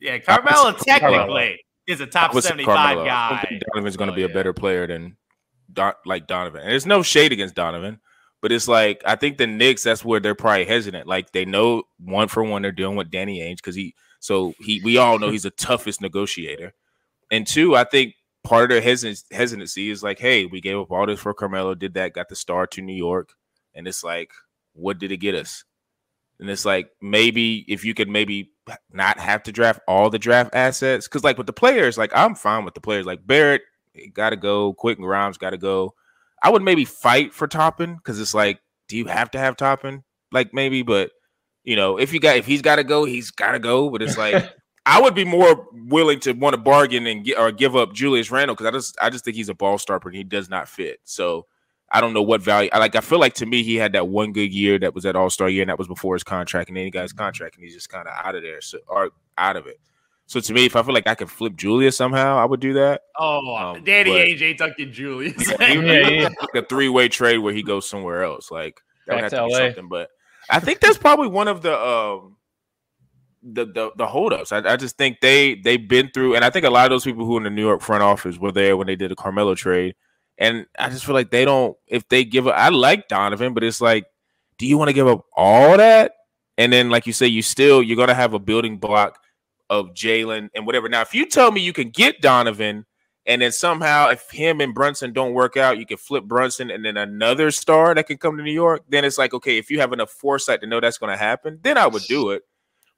Yeah, 0.00 0.18
Carmelo 0.18 0.72
technically 0.72 1.64
is 1.86 2.00
a 2.00 2.06
top 2.06 2.34
75 2.34 2.66
Carmelo. 2.66 3.04
Guy. 3.04 3.60
Donovan's 3.72 3.96
going 3.96 4.08
to 4.08 4.12
Oh, 4.12 4.16
be 4.16 4.24
a 4.24 4.28
yeah. 4.28 4.34
better 4.34 4.52
player 4.52 4.86
than 4.86 5.16
Don, 5.72 5.92
like 6.04 6.26
Donovan. 6.26 6.62
And 6.62 6.70
there's 6.70 6.86
no 6.86 7.02
shade 7.02 7.32
against 7.32 7.54
Donovan, 7.54 8.00
but 8.42 8.52
it's 8.52 8.68
like 8.68 9.02
I 9.04 9.16
think 9.16 9.38
the 9.38 9.46
Knicks. 9.46 9.82
That's 9.82 10.04
where 10.04 10.20
they're 10.20 10.34
probably 10.34 10.64
hesitant. 10.64 11.06
Like 11.06 11.32
they 11.32 11.44
know 11.44 11.84
one 11.98 12.28
for 12.28 12.42
one 12.42 12.62
they're 12.62 12.72
dealing 12.72 12.96
with 12.96 13.10
Danny 13.10 13.40
Ainge 13.40 13.56
because 13.56 13.74
he 13.74 13.94
So 14.26 14.54
he, 14.58 14.80
we 14.82 14.96
all 14.96 15.20
know 15.20 15.30
he's 15.30 15.44
the 15.44 15.50
toughest 15.50 16.00
negotiator. 16.00 16.72
And 17.30 17.46
two, 17.46 17.76
I 17.76 17.84
think 17.84 18.14
part 18.42 18.64
of 18.64 18.70
their 18.70 18.80
hesitancy 19.30 19.88
is 19.88 20.02
like, 20.02 20.18
hey, 20.18 20.46
we 20.46 20.60
gave 20.60 20.76
up 20.76 20.90
all 20.90 21.06
this 21.06 21.20
for 21.20 21.32
Carmelo, 21.32 21.76
did 21.76 21.94
that, 21.94 22.12
got 22.12 22.28
the 22.28 22.34
star 22.34 22.66
to 22.66 22.82
New 22.82 22.92
York, 22.92 23.34
and 23.72 23.86
it's 23.86 24.02
like, 24.02 24.32
what 24.72 24.98
did 24.98 25.12
it 25.12 25.18
get 25.18 25.36
us? 25.36 25.62
And 26.40 26.50
it's 26.50 26.64
like 26.64 26.90
maybe 27.00 27.64
if 27.68 27.84
you 27.84 27.94
could 27.94 28.08
maybe 28.08 28.50
not 28.92 29.20
have 29.20 29.44
to 29.44 29.52
draft 29.52 29.78
all 29.86 30.10
the 30.10 30.18
draft 30.18 30.52
assets, 30.56 31.06
because 31.06 31.22
like 31.22 31.38
with 31.38 31.46
the 31.46 31.52
players, 31.52 31.96
like 31.96 32.10
I'm 32.12 32.34
fine 32.34 32.64
with 32.64 32.74
the 32.74 32.80
players. 32.80 33.06
Like 33.06 33.24
Barrett, 33.24 33.62
got 34.12 34.30
to 34.30 34.36
go. 34.36 34.72
Quentin 34.72 35.04
Grimes 35.04 35.38
got 35.38 35.50
to 35.50 35.56
go. 35.56 35.94
I 36.42 36.50
would 36.50 36.62
maybe 36.62 36.84
fight 36.84 37.32
for 37.32 37.46
Toppin 37.46 37.94
because 37.94 38.20
it's 38.20 38.34
like, 38.34 38.58
do 38.88 38.96
you 38.96 39.06
have 39.06 39.30
to 39.30 39.38
have 39.38 39.56
Toppin? 39.56 40.02
Like 40.32 40.52
maybe, 40.52 40.82
but 40.82 41.12
you 41.66 41.76
know, 41.76 41.98
if 41.98 42.14
you 42.14 42.20
got 42.20 42.36
if 42.36 42.46
he's 42.46 42.62
got 42.62 42.76
to 42.76 42.84
go, 42.84 43.04
he's 43.04 43.30
got 43.30 43.52
to 43.52 43.58
go. 43.58 43.90
But 43.90 44.00
it's 44.00 44.16
like 44.16 44.50
I 44.86 45.00
would 45.00 45.14
be 45.14 45.24
more 45.24 45.66
willing 45.72 46.20
to 46.20 46.32
want 46.32 46.54
to 46.54 46.60
bargain 46.60 47.06
and 47.06 47.24
get 47.24 47.38
or 47.38 47.52
give 47.52 47.76
up 47.76 47.92
Julius 47.92 48.30
Randle 48.30 48.54
because 48.54 48.66
I 48.66 48.70
just 48.70 48.96
I 49.02 49.10
just 49.10 49.24
think 49.24 49.36
he's 49.36 49.50
a 49.50 49.54
ball 49.54 49.76
stopper 49.76 50.08
and 50.08 50.16
he 50.16 50.24
does 50.24 50.48
not 50.48 50.68
fit. 50.68 51.00
So 51.04 51.46
I 51.90 52.00
don't 52.00 52.12
know 52.12 52.22
what 52.22 52.40
value. 52.40 52.70
I 52.72 52.78
like. 52.78 52.94
I 52.94 53.00
feel 53.00 53.18
like 53.18 53.34
to 53.34 53.46
me, 53.46 53.64
he 53.64 53.74
had 53.74 53.92
that 53.92 54.08
one 54.08 54.32
good 54.32 54.52
year 54.54 54.78
that 54.78 54.94
was 54.94 55.04
that 55.04 55.16
All 55.16 55.28
Star 55.28 55.48
year, 55.48 55.62
and 55.62 55.68
that 55.68 55.78
was 55.78 55.88
before 55.88 56.14
his 56.14 56.24
contract, 56.24 56.68
and 56.68 56.76
then 56.76 56.84
he 56.84 56.90
got 56.90 57.02
his 57.02 57.12
contract, 57.12 57.56
and 57.56 57.64
he's 57.64 57.74
just 57.74 57.88
kind 57.88 58.06
of 58.06 58.14
out 58.24 58.36
of 58.36 58.42
there, 58.42 58.60
so 58.60 58.78
or 58.86 59.10
out 59.36 59.56
of 59.56 59.66
it. 59.66 59.80
So 60.26 60.40
to 60.40 60.52
me, 60.52 60.66
if 60.66 60.74
I 60.74 60.82
feel 60.82 60.94
like 60.94 61.06
I 61.06 61.14
could 61.14 61.30
flip 61.30 61.56
Julius 61.56 61.96
somehow, 61.96 62.36
I 62.38 62.44
would 62.44 62.58
do 62.58 62.72
that. 62.74 63.02
Oh, 63.16 63.56
um, 63.56 63.84
Danny 63.84 64.10
Ainge 64.10 64.58
tucking 64.58 64.92
Julius. 64.92 65.48
yeah, 65.60 65.72
yeah, 65.72 66.08
yeah. 66.08 66.28
Like 66.40 66.64
a 66.64 66.66
three 66.66 66.88
way 66.88 67.08
trade 67.08 67.38
where 67.38 67.54
he 67.54 67.62
goes 67.62 67.88
somewhere 67.88 68.24
else. 68.24 68.50
Like 68.50 68.80
that 69.06 69.12
Back 69.12 69.16
would 69.16 69.22
have 69.22 69.30
to, 69.30 69.36
to 69.36 69.46
be 69.46 69.54
something. 69.54 69.88
But 69.88 70.10
I 70.50 70.60
think 70.60 70.80
that's 70.80 70.98
probably 70.98 71.28
one 71.28 71.48
of 71.48 71.62
the 71.62 71.78
um 71.78 72.36
the 73.42 73.66
the 73.66 73.90
the 73.96 74.06
holdups. 74.06 74.52
I, 74.52 74.58
I 74.58 74.76
just 74.76 74.96
think 74.96 75.20
they 75.20 75.54
they've 75.54 75.86
been 75.88 76.10
through, 76.12 76.34
and 76.34 76.44
I 76.44 76.50
think 76.50 76.64
a 76.64 76.70
lot 76.70 76.86
of 76.86 76.90
those 76.90 77.04
people 77.04 77.24
who 77.24 77.36
in 77.36 77.44
the 77.44 77.50
New 77.50 77.62
York 77.62 77.80
front 77.80 78.02
office 78.02 78.38
were 78.38 78.52
there 78.52 78.76
when 78.76 78.86
they 78.86 78.96
did 78.96 79.10
the 79.10 79.16
Carmelo 79.16 79.54
trade, 79.54 79.94
and 80.38 80.66
I 80.78 80.88
just 80.90 81.04
feel 81.04 81.14
like 81.14 81.30
they 81.30 81.44
don't. 81.44 81.76
If 81.86 82.08
they 82.08 82.24
give 82.24 82.46
up, 82.46 82.54
I 82.56 82.70
like 82.70 83.08
Donovan, 83.08 83.54
but 83.54 83.64
it's 83.64 83.80
like, 83.80 84.06
do 84.58 84.66
you 84.66 84.78
want 84.78 84.88
to 84.88 84.94
give 84.94 85.08
up 85.08 85.24
all 85.36 85.76
that? 85.76 86.12
And 86.58 86.72
then, 86.72 86.90
like 86.90 87.06
you 87.06 87.12
say, 87.12 87.26
you 87.26 87.42
still 87.42 87.82
you're 87.82 87.96
gonna 87.96 88.14
have 88.14 88.34
a 88.34 88.38
building 88.38 88.78
block 88.78 89.18
of 89.70 89.88
Jalen 89.94 90.50
and 90.54 90.66
whatever. 90.66 90.88
Now, 90.88 91.02
if 91.02 91.14
you 91.14 91.26
tell 91.26 91.50
me 91.52 91.60
you 91.60 91.72
can 91.72 91.90
get 91.90 92.20
Donovan. 92.20 92.86
And 93.26 93.42
then 93.42 93.50
somehow, 93.50 94.08
if 94.08 94.30
him 94.30 94.60
and 94.60 94.72
Brunson 94.72 95.12
don't 95.12 95.34
work 95.34 95.56
out, 95.56 95.78
you 95.78 95.86
can 95.86 95.96
flip 95.96 96.24
Brunson 96.24 96.70
and 96.70 96.84
then 96.84 96.96
another 96.96 97.50
star 97.50 97.94
that 97.94 98.06
can 98.06 98.18
come 98.18 98.36
to 98.36 98.42
New 98.42 98.52
York. 98.52 98.84
Then 98.88 99.04
it's 99.04 99.18
like, 99.18 99.34
okay, 99.34 99.58
if 99.58 99.68
you 99.70 99.80
have 99.80 99.92
enough 99.92 100.10
foresight 100.10 100.60
to 100.60 100.66
know 100.66 100.80
that's 100.80 100.98
going 100.98 101.12
to 101.12 101.16
happen, 101.16 101.58
then 101.62 101.76
I 101.76 101.88
would 101.88 102.04
do 102.04 102.30
it. 102.30 102.42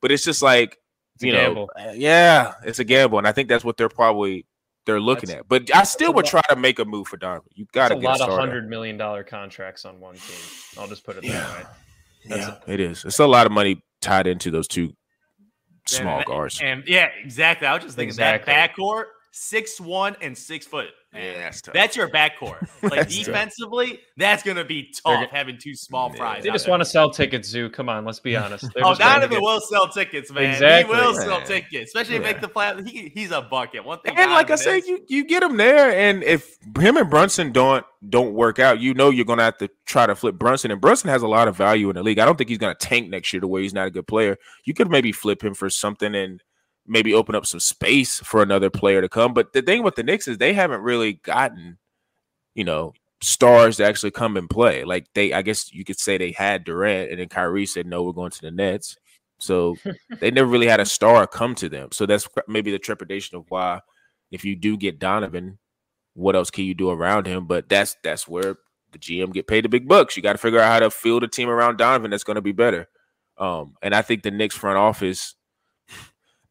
But 0.02 0.12
it's 0.12 0.22
just 0.22 0.42
like 0.42 0.78
it's 1.14 1.24
you 1.24 1.32
know. 1.32 1.68
Uh, 1.76 1.92
yeah, 1.94 2.54
it's 2.62 2.78
a 2.78 2.84
gamble, 2.84 3.18
and 3.18 3.26
I 3.26 3.32
think 3.32 3.48
that's 3.48 3.64
what 3.64 3.76
they're 3.76 3.88
probably 3.88 4.46
they're 4.86 5.00
looking 5.00 5.28
that's, 5.28 5.40
at. 5.40 5.48
But 5.48 5.74
I 5.74 5.82
still 5.84 6.12
would 6.14 6.26
try 6.26 6.42
to 6.50 6.56
make 6.56 6.78
a 6.78 6.84
move 6.84 7.08
for 7.08 7.16
Donovan. 7.16 7.50
You 7.54 7.66
got 7.72 7.88
to 7.88 7.96
get 7.96 8.04
a 8.04 8.08
lot 8.08 8.20
of 8.20 8.38
hundred 8.38 8.68
million 8.68 8.96
dollar 8.96 9.24
contracts 9.24 9.84
on 9.84 9.98
one 9.98 10.14
team. 10.14 10.38
I'll 10.78 10.88
just 10.88 11.04
put 11.04 11.16
it 11.16 11.24
yeah. 11.24 11.40
that 11.40 11.56
way. 11.56 11.64
That's 12.26 12.46
yeah, 12.46 12.58
a, 12.66 12.72
it 12.72 12.80
is. 12.80 13.04
It's 13.04 13.18
a 13.18 13.26
lot 13.26 13.46
of 13.46 13.52
money 13.52 13.82
tied 14.00 14.26
into 14.26 14.50
those 14.50 14.68
two 14.68 14.92
small 15.86 16.18
and, 16.18 16.26
guards. 16.26 16.60
And, 16.60 16.80
and, 16.80 16.88
yeah, 16.88 17.08
exactly. 17.22 17.66
I 17.66 17.74
was 17.74 17.84
just 17.84 17.96
thinking 17.96 18.10
exactly. 18.10 18.52
that 18.52 18.74
backcourt, 18.76 19.04
six 19.38 19.80
one 19.80 20.16
and 20.20 20.36
six 20.36 20.66
foot. 20.66 20.88
Yeah, 21.14 21.38
that's, 21.38 21.62
tough. 21.62 21.72
that's 21.72 21.96
your 21.96 22.08
backcourt. 22.08 22.68
Like 22.82 23.08
defensively, 23.08 23.92
tough. 23.92 24.00
that's 24.16 24.42
gonna 24.42 24.64
be 24.64 24.92
tough 25.04 25.30
having 25.30 25.58
two 25.58 25.74
small 25.74 26.12
fries. 26.12 26.44
They 26.44 26.50
just 26.50 26.68
want 26.68 26.80
to 26.80 26.84
sell 26.84 27.10
tickets, 27.10 27.48
Zoo. 27.48 27.70
Come 27.70 27.88
on, 27.88 28.04
let's 28.04 28.20
be 28.20 28.36
honest. 28.36 28.66
They're 28.74 28.86
oh, 28.86 28.94
Donovan 28.94 29.30
get... 29.30 29.40
will 29.40 29.60
sell 29.60 29.88
tickets, 29.88 30.30
man. 30.30 30.52
Exactly. 30.52 30.94
He 30.94 31.00
will 31.00 31.14
sell 31.14 31.42
tickets, 31.42 31.90
especially 31.90 32.16
yeah. 32.16 32.32
make 32.32 32.40
the 32.40 32.48
flat. 32.48 32.86
He, 32.86 33.10
he's 33.14 33.30
a 33.30 33.42
bucket. 33.42 33.84
One 33.84 34.00
thing, 34.00 34.16
and 34.16 34.30
like 34.30 34.50
I 34.50 34.56
said, 34.56 34.84
you 34.84 35.00
you 35.08 35.24
get 35.24 35.42
him 35.42 35.56
there, 35.56 35.90
and 35.90 36.22
if 36.22 36.56
him 36.78 36.96
and 36.96 37.10
Brunson 37.10 37.52
don't 37.52 37.84
don't 38.08 38.34
work 38.34 38.58
out, 38.58 38.80
you 38.80 38.94
know 38.94 39.10
you're 39.10 39.24
gonna 39.24 39.42
have 39.42 39.58
to 39.58 39.68
try 39.86 40.06
to 40.06 40.14
flip 40.14 40.36
Brunson. 40.36 40.70
And 40.70 40.80
Brunson 40.80 41.10
has 41.10 41.22
a 41.22 41.28
lot 41.28 41.48
of 41.48 41.56
value 41.56 41.88
in 41.90 41.96
the 41.96 42.02
league. 42.02 42.18
I 42.18 42.24
don't 42.24 42.36
think 42.36 42.50
he's 42.50 42.58
gonna 42.58 42.74
tank 42.74 43.08
next 43.08 43.32
year 43.32 43.40
the 43.40 43.48
way 43.48 43.62
he's 43.62 43.74
not 43.74 43.86
a 43.86 43.90
good 43.90 44.06
player. 44.06 44.36
You 44.64 44.74
could 44.74 44.90
maybe 44.90 45.12
flip 45.12 45.42
him 45.42 45.54
for 45.54 45.68
something 45.68 46.14
and 46.14 46.42
maybe 46.88 47.14
open 47.14 47.34
up 47.34 47.46
some 47.46 47.60
space 47.60 48.18
for 48.20 48.42
another 48.42 48.70
player 48.70 49.00
to 49.00 49.08
come. 49.08 49.34
But 49.34 49.52
the 49.52 49.62
thing 49.62 49.82
with 49.82 49.94
the 49.94 50.02
Knicks 50.02 50.26
is 50.26 50.38
they 50.38 50.54
haven't 50.54 50.82
really 50.82 51.14
gotten, 51.14 51.78
you 52.54 52.64
know, 52.64 52.94
stars 53.20 53.76
to 53.76 53.84
actually 53.84 54.10
come 54.10 54.36
and 54.36 54.48
play. 54.48 54.84
Like 54.84 55.06
they, 55.14 55.32
I 55.32 55.42
guess 55.42 55.72
you 55.72 55.84
could 55.84 55.98
say 55.98 56.18
they 56.18 56.32
had 56.32 56.64
Durant, 56.64 57.10
and 57.10 57.20
then 57.20 57.28
Kyrie 57.28 57.66
said, 57.66 57.86
"No, 57.86 58.02
we're 58.02 58.12
going 58.12 58.30
to 58.30 58.40
the 58.40 58.50
Nets." 58.50 58.96
So 59.38 59.76
they 60.20 60.30
never 60.30 60.48
really 60.48 60.66
had 60.66 60.80
a 60.80 60.86
star 60.86 61.26
come 61.26 61.54
to 61.56 61.68
them. 61.68 61.90
So 61.92 62.06
that's 62.06 62.28
maybe 62.46 62.70
the 62.70 62.78
trepidation 62.78 63.36
of 63.36 63.44
why, 63.48 63.80
if 64.30 64.44
you 64.44 64.56
do 64.56 64.76
get 64.76 64.98
Donovan, 64.98 65.58
what 66.14 66.36
else 66.36 66.50
can 66.50 66.64
you 66.64 66.74
do 66.74 66.90
around 66.90 67.26
him? 67.26 67.46
But 67.46 67.68
that's 67.68 67.96
that's 68.02 68.26
where 68.26 68.56
the 68.92 68.98
GM 68.98 69.32
get 69.32 69.46
paid 69.46 69.64
the 69.64 69.68
big 69.68 69.88
bucks. 69.88 70.16
You 70.16 70.22
got 70.22 70.32
to 70.32 70.38
figure 70.38 70.60
out 70.60 70.72
how 70.72 70.80
to 70.80 70.90
field 70.90 71.24
a 71.24 71.28
team 71.28 71.48
around 71.48 71.76
Donovan 71.76 72.10
that's 72.10 72.24
going 72.24 72.36
to 72.36 72.42
be 72.42 72.52
better. 72.52 72.88
Um, 73.36 73.74
and 73.82 73.94
I 73.94 74.02
think 74.02 74.22
the 74.22 74.30
Knicks 74.30 74.56
front 74.56 74.78
office 74.78 75.34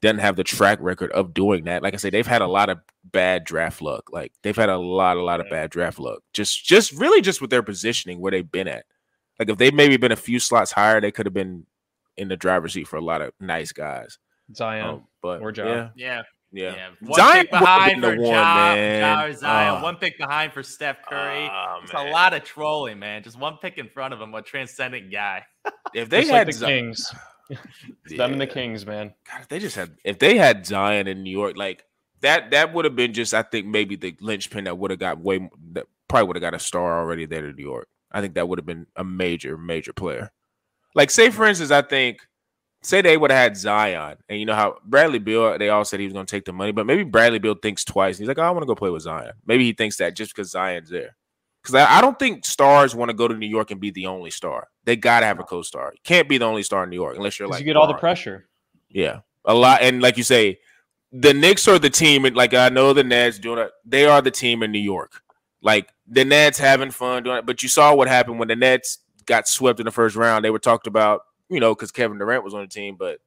doesn't 0.01 0.19
have 0.19 0.35
the 0.35 0.43
track 0.43 0.79
record 0.81 1.11
of 1.11 1.33
doing 1.33 1.65
that. 1.65 1.81
Like 1.81 1.93
I 1.93 1.97
said, 1.97 2.13
they've 2.13 2.27
had 2.27 2.41
a 2.41 2.47
lot 2.47 2.69
of 2.69 2.79
bad 3.03 3.43
draft 3.43 3.81
luck. 3.81 4.11
Like 4.11 4.31
they've 4.43 4.55
had 4.55 4.69
a 4.69 4.77
lot, 4.77 5.17
a 5.17 5.23
lot 5.23 5.39
of 5.39 5.49
bad 5.49 5.69
draft 5.71 5.99
luck. 5.99 6.21
Just, 6.33 6.63
just 6.65 6.91
really, 6.93 7.21
just 7.21 7.41
with 7.41 7.49
their 7.49 7.63
positioning 7.63 8.19
where 8.19 8.31
they've 8.31 8.51
been 8.51 8.67
at. 8.67 8.85
Like 9.39 9.49
if 9.49 9.57
they 9.57 9.71
maybe 9.71 9.97
been 9.97 10.11
a 10.11 10.15
few 10.15 10.39
slots 10.39 10.71
higher, 10.71 11.01
they 11.01 11.11
could 11.11 11.25
have 11.25 11.33
been 11.33 11.65
in 12.17 12.27
the 12.27 12.37
driver's 12.37 12.73
seat 12.73 12.87
for 12.87 12.97
a 12.97 13.01
lot 13.01 13.21
of 13.21 13.33
nice 13.39 13.71
guys. 13.71 14.17
Zion, 14.53 14.85
um, 14.87 15.07
but 15.21 15.41
or 15.41 15.51
John. 15.51 15.67
Yeah, 15.67 15.89
yeah. 15.95 16.21
Yeah. 16.51 16.89
One 17.01 17.19
Zion 17.19 17.41
pick 17.41 17.51
behind 17.51 18.01
for 18.01 18.15
one, 18.15 18.31
man. 18.31 19.35
Zion. 19.35 19.75
Uh, 19.75 19.81
one 19.81 19.97
pick 19.97 20.17
behind 20.17 20.53
for 20.53 20.63
Steph 20.63 20.97
Curry. 21.07 21.45
Uh, 21.45 21.79
it's 21.83 21.93
a 21.93 22.09
lot 22.09 22.33
of 22.33 22.43
trolling, 22.45 22.99
man. 22.99 23.21
Just 23.21 23.37
one 23.37 23.57
pick 23.61 23.77
in 23.77 23.89
front 23.89 24.13
of 24.13 24.21
him, 24.21 24.33
a 24.33 24.41
transcendent 24.41 25.11
guy. 25.11 25.43
if 25.93 26.09
they 26.09 26.21
Just 26.21 26.31
had 26.31 26.47
like 26.47 26.57
the 26.57 26.65
Kings. 26.65 27.13
It's 27.49 28.11
yeah. 28.11 28.17
them 28.17 28.33
and 28.33 28.41
the 28.41 28.47
Kings, 28.47 28.85
man. 28.85 29.13
God, 29.29 29.41
if 29.41 29.47
they 29.47 29.59
just 29.59 29.75
had 29.75 29.97
if 30.03 30.19
they 30.19 30.37
had 30.37 30.65
Zion 30.65 31.07
in 31.07 31.23
New 31.23 31.31
York, 31.31 31.57
like 31.57 31.85
that 32.21 32.51
that 32.51 32.73
would 32.73 32.85
have 32.85 32.95
been 32.95 33.13
just 33.13 33.33
I 33.33 33.43
think 33.43 33.65
maybe 33.65 33.95
the 33.95 34.15
linchpin 34.21 34.65
that 34.65 34.77
would 34.77 34.91
have 34.91 34.99
got 34.99 35.19
way 35.19 35.49
that 35.73 35.85
probably 36.07 36.27
would 36.27 36.35
have 36.35 36.41
got 36.41 36.53
a 36.53 36.59
star 36.59 36.99
already 36.99 37.25
there 37.25 37.41
to 37.41 37.53
New 37.53 37.63
York. 37.63 37.87
I 38.11 38.21
think 38.21 38.35
that 38.35 38.47
would 38.47 38.59
have 38.59 38.65
been 38.65 38.87
a 38.95 39.03
major 39.03 39.57
major 39.57 39.93
player. 39.93 40.31
Like 40.95 41.11
say 41.11 41.29
for 41.29 41.45
instance, 41.45 41.71
I 41.71 41.81
think 41.81 42.19
say 42.81 43.01
they 43.01 43.17
would 43.17 43.31
have 43.31 43.39
had 43.39 43.57
Zion, 43.57 44.17
and 44.29 44.39
you 44.39 44.45
know 44.45 44.55
how 44.55 44.77
Bradley 44.85 45.19
Beal 45.19 45.57
they 45.57 45.69
all 45.69 45.85
said 45.85 45.99
he 45.99 46.05
was 46.05 46.13
going 46.13 46.25
to 46.25 46.31
take 46.31 46.45
the 46.45 46.53
money, 46.53 46.71
but 46.71 46.85
maybe 46.85 47.03
Bradley 47.03 47.39
Beal 47.39 47.55
thinks 47.55 47.83
twice. 47.83 48.17
He's 48.17 48.27
like, 48.27 48.39
oh, 48.39 48.43
I 48.43 48.51
want 48.51 48.63
to 48.63 48.67
go 48.67 48.75
play 48.75 48.89
with 48.89 49.03
Zion. 49.03 49.33
Maybe 49.45 49.65
he 49.65 49.73
thinks 49.73 49.97
that 49.97 50.15
just 50.15 50.35
because 50.35 50.51
Zion's 50.51 50.89
there. 50.89 51.15
Because 51.67 51.85
I, 51.85 51.97
I, 51.97 52.01
don't 52.01 52.17
think 52.17 52.45
stars 52.45 52.95
want 52.95 53.09
to 53.09 53.13
go 53.13 53.27
to 53.27 53.35
New 53.35 53.47
York 53.47 53.71
and 53.71 53.81
be 53.81 53.91
the 53.91 54.07
only 54.07 54.31
star. 54.31 54.69
They 54.85 54.95
got 54.95 55.19
to 55.19 55.25
have 55.25 55.37
a 55.41 55.43
co-star. 55.43 55.91
You 55.93 55.99
can't 56.05 56.29
be 56.29 56.37
the 56.37 56.45
only 56.45 56.63
star 56.63 56.85
in 56.85 56.89
New 56.89 56.95
York 56.95 57.17
unless 57.17 57.37
you're 57.37 57.49
like 57.49 57.59
you 57.59 57.65
get 57.65 57.75
all 57.75 57.87
the 57.87 57.93
pressure. 57.95 58.47
Yeah, 58.89 59.19
a 59.43 59.53
lot. 59.53 59.81
And 59.81 60.01
like 60.01 60.15
you 60.15 60.23
say, 60.23 60.59
the 61.11 61.33
Knicks 61.33 61.67
are 61.67 61.77
the 61.77 61.89
team. 61.89 62.23
And 62.23 62.37
Like 62.37 62.53
I 62.53 62.69
know 62.69 62.93
the 62.93 63.03
Nets 63.03 63.37
doing 63.37 63.59
it. 63.59 63.71
They 63.83 64.05
are 64.05 64.21
the 64.21 64.31
team 64.31 64.63
in 64.63 64.71
New 64.71 64.79
York. 64.79 65.21
Like 65.61 65.89
the 66.07 66.23
Nets 66.23 66.57
having 66.57 66.89
fun 66.89 67.23
doing 67.23 67.37
it. 67.37 67.45
But 67.45 67.61
you 67.61 67.67
saw 67.67 67.93
what 67.93 68.07
happened 68.07 68.39
when 68.39 68.47
the 68.47 68.55
Nets 68.55 68.99
got 69.25 69.49
swept 69.49 69.81
in 69.81 69.85
the 69.85 69.91
first 69.91 70.15
round. 70.15 70.45
They 70.45 70.49
were 70.49 70.59
talked 70.59 70.87
about, 70.87 71.23
you 71.49 71.59
know, 71.59 71.75
because 71.75 71.91
Kevin 71.91 72.17
Durant 72.17 72.45
was 72.45 72.53
on 72.53 72.61
the 72.61 72.67
team. 72.67 72.95
But 72.97 73.19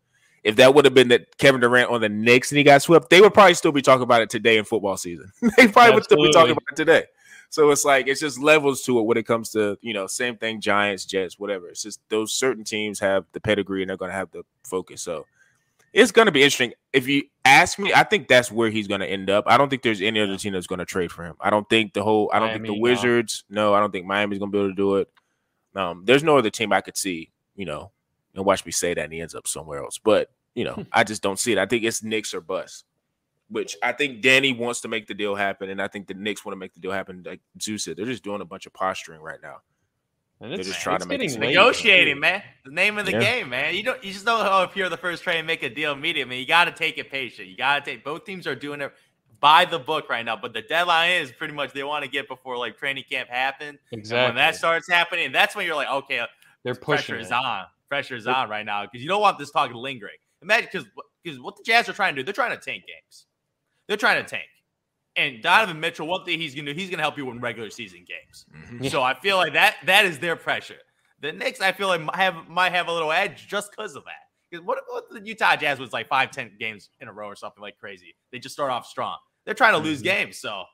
if 0.44 0.56
that 0.56 0.74
would 0.74 0.86
have 0.86 0.94
been 0.94 1.08
that 1.08 1.36
Kevin 1.36 1.60
Durant 1.60 1.90
on 1.90 2.00
the 2.00 2.08
Knicks 2.08 2.50
and 2.50 2.56
he 2.56 2.64
got 2.64 2.80
swept, 2.80 3.10
they 3.10 3.20
would 3.20 3.34
probably 3.34 3.52
still 3.52 3.72
be 3.72 3.82
talking 3.82 4.02
about 4.02 4.22
it 4.22 4.30
today 4.30 4.56
in 4.56 4.64
football 4.64 4.96
season. 4.96 5.30
they 5.42 5.68
probably 5.68 5.68
Absolutely. 5.68 5.94
would 5.94 6.04
still 6.04 6.22
be 6.22 6.32
talking 6.32 6.52
about 6.52 6.72
it 6.72 6.76
today. 6.76 7.04
So 7.50 7.70
it's 7.72 7.84
like 7.84 8.06
it's 8.06 8.20
just 8.20 8.38
levels 8.38 8.82
to 8.82 8.98
it 9.00 9.02
when 9.02 9.18
it 9.18 9.26
comes 9.26 9.50
to 9.50 9.76
you 9.82 9.92
know 9.92 10.06
same 10.06 10.36
thing 10.36 10.60
Giants, 10.60 11.04
Jets, 11.04 11.38
whatever. 11.38 11.68
It's 11.68 11.82
just 11.82 12.00
those 12.08 12.32
certain 12.32 12.62
teams 12.62 13.00
have 13.00 13.26
the 13.32 13.40
pedigree 13.40 13.82
and 13.82 13.90
they're 13.90 13.96
going 13.96 14.12
to 14.12 14.16
have 14.16 14.30
the 14.30 14.44
focus. 14.62 15.02
So 15.02 15.26
it's 15.92 16.12
going 16.12 16.26
to 16.26 16.32
be 16.32 16.42
interesting. 16.42 16.72
If 16.92 17.08
you 17.08 17.24
ask 17.44 17.76
me, 17.76 17.92
I 17.92 18.04
think 18.04 18.28
that's 18.28 18.52
where 18.52 18.70
he's 18.70 18.86
going 18.86 19.00
to 19.00 19.06
end 19.06 19.30
up. 19.30 19.44
I 19.48 19.58
don't 19.58 19.68
think 19.68 19.82
there's 19.82 20.00
any 20.00 20.20
other 20.20 20.36
team 20.36 20.52
that's 20.52 20.68
going 20.68 20.78
to 20.78 20.84
trade 20.84 21.10
for 21.10 21.24
him. 21.24 21.34
I 21.40 21.50
don't 21.50 21.68
think 21.68 21.92
the 21.92 22.04
whole. 22.04 22.30
I 22.32 22.38
don't 22.38 22.48
Miami, 22.48 22.68
think 22.68 22.76
the 22.76 22.80
Wizards. 22.82 23.44
No. 23.50 23.70
no, 23.70 23.74
I 23.74 23.80
don't 23.80 23.90
think 23.90 24.06
Miami's 24.06 24.38
going 24.38 24.52
to 24.52 24.56
be 24.56 24.60
able 24.60 24.70
to 24.70 24.74
do 24.74 24.96
it. 24.96 25.08
Um, 25.74 26.04
there's 26.04 26.22
no 26.22 26.38
other 26.38 26.50
team 26.50 26.72
I 26.72 26.80
could 26.80 26.96
see. 26.96 27.32
You 27.56 27.66
know, 27.66 27.90
and 28.36 28.44
watch 28.44 28.64
me 28.64 28.70
say 28.70 28.94
that 28.94 29.04
and 29.04 29.12
he 29.12 29.20
ends 29.20 29.34
up 29.34 29.48
somewhere 29.48 29.82
else. 29.82 29.98
But 29.98 30.30
you 30.54 30.62
know, 30.62 30.86
I 30.92 31.02
just 31.02 31.20
don't 31.20 31.38
see 31.38 31.50
it. 31.50 31.58
I 31.58 31.66
think 31.66 31.82
it's 31.82 32.00
Knicks 32.00 32.32
or 32.32 32.40
bust 32.40 32.84
which 33.50 33.76
I 33.82 33.92
think 33.92 34.22
Danny 34.22 34.52
wants 34.52 34.80
to 34.82 34.88
make 34.88 35.06
the 35.06 35.14
deal 35.14 35.34
happen, 35.34 35.68
and 35.68 35.82
I 35.82 35.88
think 35.88 36.06
the 36.06 36.14
Knicks 36.14 36.44
want 36.44 36.54
to 36.54 36.58
make 36.58 36.72
the 36.72 36.80
deal 36.80 36.92
happen. 36.92 37.22
Like 37.26 37.40
Zeus 37.60 37.84
said, 37.84 37.96
they're 37.96 38.06
just 38.06 38.24
doing 38.24 38.40
a 38.40 38.44
bunch 38.44 38.66
of 38.66 38.72
posturing 38.72 39.20
right 39.20 39.40
now. 39.42 39.56
And 40.40 40.52
they're 40.52 40.58
just 40.58 40.80
trying 40.80 41.00
to 41.00 41.06
make 41.06 41.20
it 41.20 41.38
negotiating, 41.38 42.18
man. 42.18 42.42
The 42.64 42.70
name 42.70 42.96
of 42.96 43.04
the 43.04 43.12
yeah. 43.12 43.20
game, 43.20 43.50
man. 43.50 43.74
You 43.74 43.82
don't 43.82 44.02
you 44.02 44.12
just 44.12 44.24
don't 44.24 44.42
know 44.42 44.62
if 44.62 44.74
you're 44.74 44.88
the 44.88 44.96
first 44.96 45.22
trade 45.22 45.38
and 45.38 45.46
make 45.46 45.62
a 45.62 45.68
deal 45.68 45.92
immediately. 45.92 46.40
You 46.40 46.46
got 46.46 46.64
to 46.64 46.72
take 46.72 46.96
it 46.96 47.10
patient. 47.10 47.48
You 47.48 47.56
got 47.56 47.84
to 47.84 47.90
take. 47.90 48.04
Both 48.04 48.24
teams 48.24 48.46
are 48.46 48.54
doing 48.54 48.80
it 48.80 48.92
by 49.40 49.66
the 49.66 49.78
book 49.78 50.08
right 50.08 50.24
now, 50.24 50.36
but 50.36 50.54
the 50.54 50.62
deadline 50.62 51.12
is 51.22 51.30
pretty 51.32 51.52
much 51.52 51.72
they 51.72 51.82
want 51.82 52.04
to 52.04 52.10
get 52.10 52.26
before 52.26 52.56
like 52.56 52.78
training 52.78 53.04
camp 53.10 53.28
happens. 53.28 53.80
Exactly. 53.92 54.18
And 54.18 54.28
when 54.28 54.36
that 54.36 54.56
starts 54.56 54.88
happening, 54.88 55.30
that's 55.30 55.54
when 55.54 55.66
you're 55.66 55.76
like, 55.76 55.90
okay, 55.90 56.20
uh, 56.20 56.26
they're 56.64 56.74
pushing. 56.74 57.16
Pressure's 57.16 57.32
on. 57.32 57.64
Pressure 57.90 58.16
is 58.16 58.26
on 58.26 58.48
right 58.48 58.64
now 58.64 58.84
because 58.84 59.02
you 59.02 59.08
don't 59.08 59.20
want 59.20 59.38
this 59.38 59.50
talk 59.50 59.74
lingering. 59.74 60.16
Imagine 60.42 60.68
because 60.72 60.88
because 61.22 61.38
what 61.40 61.56
the 61.56 61.62
Jazz 61.64 61.88
are 61.88 61.92
trying 61.92 62.14
to 62.14 62.22
do, 62.22 62.24
they're 62.24 62.32
trying 62.32 62.56
to 62.56 62.64
tank 62.64 62.84
games. 62.86 63.26
They're 63.90 63.96
trying 63.96 64.22
to 64.22 64.28
tank. 64.30 64.46
And 65.16 65.42
Donovan 65.42 65.80
Mitchell, 65.80 66.06
one 66.06 66.24
thing 66.24 66.38
he's 66.38 66.54
gonna 66.54 66.72
do, 66.72 66.78
he's 66.80 66.88
gonna 66.90 67.02
help 67.02 67.18
you 67.18 67.26
win 67.26 67.40
regular 67.40 67.70
season 67.70 68.04
games. 68.06 68.46
Mhm. 68.54 68.84
Yeah. 68.84 68.90
So 68.90 69.02
I 69.02 69.14
feel 69.14 69.36
like 69.36 69.54
that 69.54 69.78
that 69.86 70.04
is 70.04 70.20
their 70.20 70.36
pressure. 70.36 70.78
The 71.18 71.32
Knicks, 71.32 71.60
I 71.60 71.72
feel 71.72 71.88
like 71.88 72.00
might 72.00 72.14
have 72.16 72.48
might 72.48 72.70
have 72.70 72.86
a 72.86 72.92
little 72.92 73.10
edge 73.10 73.48
just 73.48 73.72
because 73.72 73.96
of 73.96 74.04
that. 74.04 74.28
Because 74.48 74.64
what, 74.64 74.78
what 74.88 75.10
the 75.10 75.20
Utah 75.20 75.56
Jazz 75.56 75.80
was 75.80 75.92
like 75.92 76.06
five, 76.08 76.30
ten 76.30 76.52
games 76.60 76.90
in 77.00 77.08
a 77.08 77.12
row 77.12 77.26
or 77.26 77.34
something 77.34 77.60
like 77.60 77.76
crazy. 77.78 78.14
They 78.30 78.38
just 78.38 78.52
start 78.54 78.70
off 78.70 78.86
strong. 78.86 79.18
They're 79.44 79.54
trying 79.54 79.72
to 79.72 79.78
lose 79.80 80.00
Mhm. 80.00 80.04
games. 80.04 80.38
So 80.38 80.64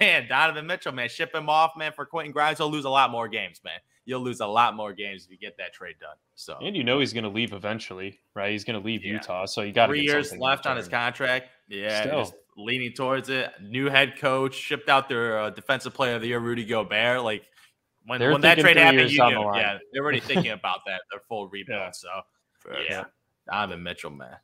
man, 0.00 0.26
Donovan 0.28 0.66
Mitchell, 0.66 0.90
man, 0.90 1.08
ship 1.08 1.32
him 1.32 1.48
off, 1.48 1.76
man, 1.76 1.92
for 1.92 2.04
Quentin 2.04 2.32
Grimes. 2.32 2.58
He'll 2.58 2.68
lose 2.68 2.84
a 2.86 2.90
lot 2.90 3.12
more 3.12 3.28
games, 3.28 3.60
man. 3.62 3.78
You'll 4.04 4.20
lose 4.22 4.40
a 4.40 4.46
lot 4.46 4.74
more 4.74 4.92
games 4.92 5.24
if 5.24 5.30
you 5.30 5.38
get 5.38 5.56
that 5.58 5.72
trade 5.72 5.94
done. 6.00 6.16
So 6.34 6.58
And 6.60 6.76
you 6.76 6.82
know 6.82 6.98
he's 6.98 7.12
going 7.12 7.24
to 7.24 7.30
leave 7.30 7.52
eventually, 7.52 8.20
right? 8.34 8.50
He's 8.50 8.64
going 8.64 8.80
to 8.80 8.84
leave 8.84 9.04
Yeah. 9.04 9.12
Utah, 9.14 9.46
so 9.46 9.62
you 9.62 9.72
got 9.72 9.88
three 9.88 10.02
years 10.02 10.36
left 10.36 10.66
on 10.66 10.76
his 10.76 10.88
contract. 10.88 11.48
Yeah, 11.68 12.02
Still. 12.02 12.18
just 12.22 12.34
leaning 12.56 12.92
towards 12.92 13.28
it. 13.28 13.50
New 13.62 13.88
head 13.88 14.18
coach 14.18 14.54
shipped 14.54 14.88
out 14.88 15.08
their 15.08 15.38
uh, 15.38 15.50
defensive 15.50 15.94
player 15.94 16.14
of 16.16 16.22
the 16.22 16.28
year, 16.28 16.40
Rudy 16.40 16.64
Gobert. 16.64 17.22
Like 17.22 17.44
when, 18.06 18.20
when 18.20 18.40
that 18.40 18.58
trade 18.58 18.74
three 18.74 18.82
happened, 18.82 19.10
you 19.10 19.18
down 19.18 19.34
knew. 19.34 19.50
the. 19.52 19.58
Yeah, 19.58 19.78
they're 19.92 20.02
already 20.02 20.20
thinking 20.20 20.50
about 20.52 20.80
that. 20.86 21.02
Their 21.10 21.20
full 21.28 21.48
rebuild. 21.48 21.94
So 21.94 22.08
yeah. 22.08 22.22
So 22.62 22.70
Facts. 22.70 22.84
yeah, 22.88 23.04
Donovan 23.50 23.82
Mitchell, 23.82 24.10
man. 24.10 24.36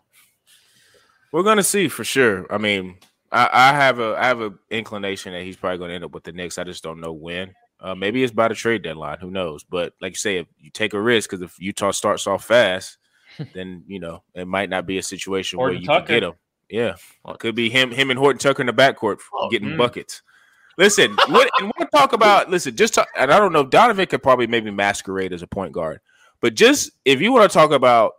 We're 1.32 1.42
gonna 1.42 1.62
see 1.62 1.88
for 1.88 2.04
sure. 2.04 2.46
I 2.52 2.58
mean, 2.58 2.98
I, 3.30 3.48
I 3.52 3.72
have 3.72 3.98
a 3.98 4.14
I 4.18 4.26
have 4.26 4.40
a 4.40 4.52
inclination 4.70 5.32
that 5.32 5.42
he's 5.42 5.56
probably 5.56 5.78
gonna 5.78 5.94
end 5.94 6.04
up 6.04 6.12
with 6.12 6.24
the 6.24 6.32
Knicks. 6.32 6.58
I 6.58 6.64
just 6.64 6.82
don't 6.82 7.00
know 7.00 7.12
when. 7.12 7.54
Uh, 7.80 7.94
maybe 7.96 8.22
it's 8.22 8.32
by 8.32 8.46
the 8.46 8.54
trade 8.54 8.82
deadline. 8.82 9.18
Who 9.18 9.30
knows? 9.30 9.64
But 9.64 9.94
like 10.00 10.12
you 10.12 10.16
say, 10.16 10.36
if 10.36 10.46
you 10.58 10.70
take 10.70 10.94
a 10.94 11.00
risk, 11.00 11.30
because 11.30 11.42
if 11.42 11.58
Utah 11.58 11.90
starts 11.90 12.26
off 12.26 12.44
fast, 12.44 12.98
then 13.54 13.82
you 13.86 13.98
know 13.98 14.22
it 14.34 14.46
might 14.46 14.70
not 14.70 14.86
be 14.86 14.98
a 14.98 15.02
situation 15.02 15.56
Horton 15.56 15.76
where 15.76 15.80
you 15.80 15.86
Tucker. 15.86 16.06
can 16.06 16.14
get 16.16 16.22
him. 16.22 16.34
Yeah, 16.72 16.94
it 17.28 17.38
could 17.38 17.54
be 17.54 17.68
him, 17.68 17.90
him 17.90 18.08
and 18.08 18.18
Horton 18.18 18.38
Tucker 18.38 18.62
in 18.62 18.66
the 18.66 18.72
backcourt 18.72 19.18
Oh, 19.34 19.50
getting 19.50 19.68
mm. 19.68 19.76
buckets. 19.76 20.22
Listen, 20.78 21.14
what, 21.28 21.50
and 21.60 21.70
we'll 21.78 21.86
talk 21.88 22.14
about. 22.14 22.48
Listen, 22.48 22.74
just 22.74 22.94
talk, 22.94 23.08
and 23.14 23.30
I 23.30 23.38
don't 23.38 23.52
know. 23.52 23.62
Donovan 23.62 24.06
could 24.06 24.22
probably 24.22 24.46
maybe 24.46 24.70
masquerade 24.70 25.34
as 25.34 25.42
a 25.42 25.46
point 25.46 25.72
guard, 25.72 26.00
but 26.40 26.54
just 26.54 26.90
if 27.04 27.20
you 27.20 27.30
want 27.30 27.50
to 27.50 27.52
talk 27.54 27.72
about 27.72 28.14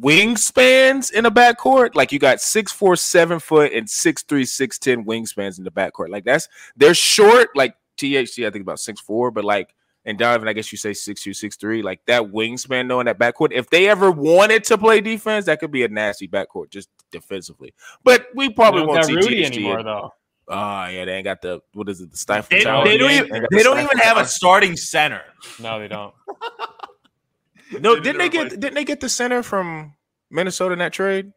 wingspans 0.00 1.12
in 1.12 1.26
a 1.26 1.30
backcourt, 1.30 1.94
like 1.94 2.10
you 2.10 2.18
got 2.18 2.40
six 2.40 2.72
four, 2.72 2.96
seven 2.96 3.38
foot, 3.38 3.74
and 3.74 3.90
six 3.90 4.22
three, 4.22 4.46
six 4.46 4.78
ten 4.78 5.04
wingspans 5.04 5.58
in 5.58 5.64
the 5.64 5.70
backcourt. 5.70 6.08
Like 6.08 6.24
that's 6.24 6.48
they're 6.78 6.94
short. 6.94 7.50
Like 7.54 7.74
THT, 7.98 8.38
I 8.38 8.50
think 8.50 8.62
about 8.62 8.80
six 8.80 9.02
four, 9.02 9.30
but 9.30 9.44
like 9.44 9.74
and 10.08 10.18
Donovan, 10.18 10.48
I 10.48 10.54
guess 10.54 10.72
you 10.72 10.78
say 10.78 10.94
six 10.94 11.22
two, 11.22 11.34
six 11.34 11.56
three. 11.56 11.82
Like 11.82 12.00
that 12.06 12.22
wingspan, 12.22 12.88
though, 12.88 13.00
in 13.00 13.06
that 13.06 13.18
backcourt. 13.18 13.52
If 13.52 13.68
they 13.70 13.88
ever 13.88 14.10
wanted 14.10 14.64
to 14.64 14.78
play 14.78 15.00
defense, 15.00 15.44
that 15.46 15.60
could 15.60 15.70
be 15.70 15.84
a 15.84 15.88
nasty 15.88 16.26
backcourt 16.26 16.70
just 16.70 16.88
defensively. 17.12 17.74
But 18.02 18.26
we 18.34 18.50
probably 18.50 18.82
won't 18.86 19.04
see 19.04 19.14
Rudy 19.14 19.44
anymore 19.44 19.82
though. 19.82 20.10
Oh 20.48 20.86
yeah, 20.86 21.04
they 21.04 21.12
ain't 21.16 21.24
got 21.24 21.42
the 21.42 21.60
what 21.74 21.88
is 21.90 22.00
it? 22.00 22.10
The 22.10 22.16
stifle 22.16 22.56
They, 22.56 22.64
tower. 22.64 22.84
they 22.84 22.96
don't 22.96 23.10
even 23.10 23.34
Ain't 23.36 23.46
they 23.50 23.58
the 23.58 23.64
don't 23.64 23.78
even 23.80 23.98
have 23.98 24.16
a 24.16 24.24
starting 24.24 24.76
center. 24.76 25.22
No, 25.60 25.78
they 25.78 25.88
don't. 25.88 26.14
No, 27.80 27.96
They 27.96 28.00
didn't 28.00 28.18
they 28.18 28.28
get 28.30 28.46
a- 28.52 28.56
didn't 28.56 28.74
they 28.74 28.84
get 28.84 29.00
the 29.00 29.10
center 29.10 29.42
from 29.42 29.94
Minnesota 30.30 30.72
in 30.72 30.78
that 30.78 30.94
trade? 30.94 31.32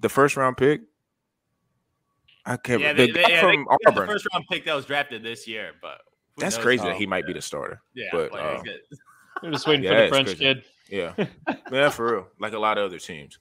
The 0.00 0.08
first 0.08 0.36
round 0.36 0.56
pick. 0.56 0.80
I 2.44 2.56
can't. 2.56 2.80
Yeah, 2.80 2.92
the 2.92 3.06
they, 3.06 3.12
guy 3.12 3.22
they, 3.28 3.34
yeah, 3.34 3.40
from 3.40 3.50
they 3.50 3.56
got 3.64 3.78
the 3.84 3.90
Auburn. 3.90 4.06
first 4.08 4.26
round 4.32 4.44
pick 4.50 4.64
that 4.64 4.74
was 4.74 4.84
drafted 4.84 5.22
this 5.22 5.46
year, 5.46 5.72
but 5.80 5.98
who 5.98 6.05
That's 6.36 6.58
crazy 6.58 6.82
how- 6.82 6.88
that 6.90 6.96
he 6.96 7.06
might 7.06 7.26
be 7.26 7.32
the 7.32 7.42
starter. 7.42 7.80
Yeah, 7.94 8.08
but, 8.12 8.30
but, 8.30 8.40
uh, 8.40 8.54
he's 8.54 8.62
good. 8.62 8.80
They're 9.42 9.50
just 9.52 9.66
waiting 9.66 9.84
Yeah, 9.84 9.90
for 9.90 10.02
the 10.02 10.08
French 10.24 10.38
kid. 10.38 10.64
Yeah, 10.88 11.12
yeah, 11.72 11.88
for 11.90 12.12
real. 12.12 12.26
Like 12.40 12.52
a 12.52 12.58
lot 12.58 12.78
of 12.78 12.84
other 12.84 12.98
teams. 12.98 13.38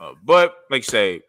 Uh, 0.00 0.12
but 0.24 0.54
like 0.70 0.80
you 0.80 0.90
say, 0.90 1.20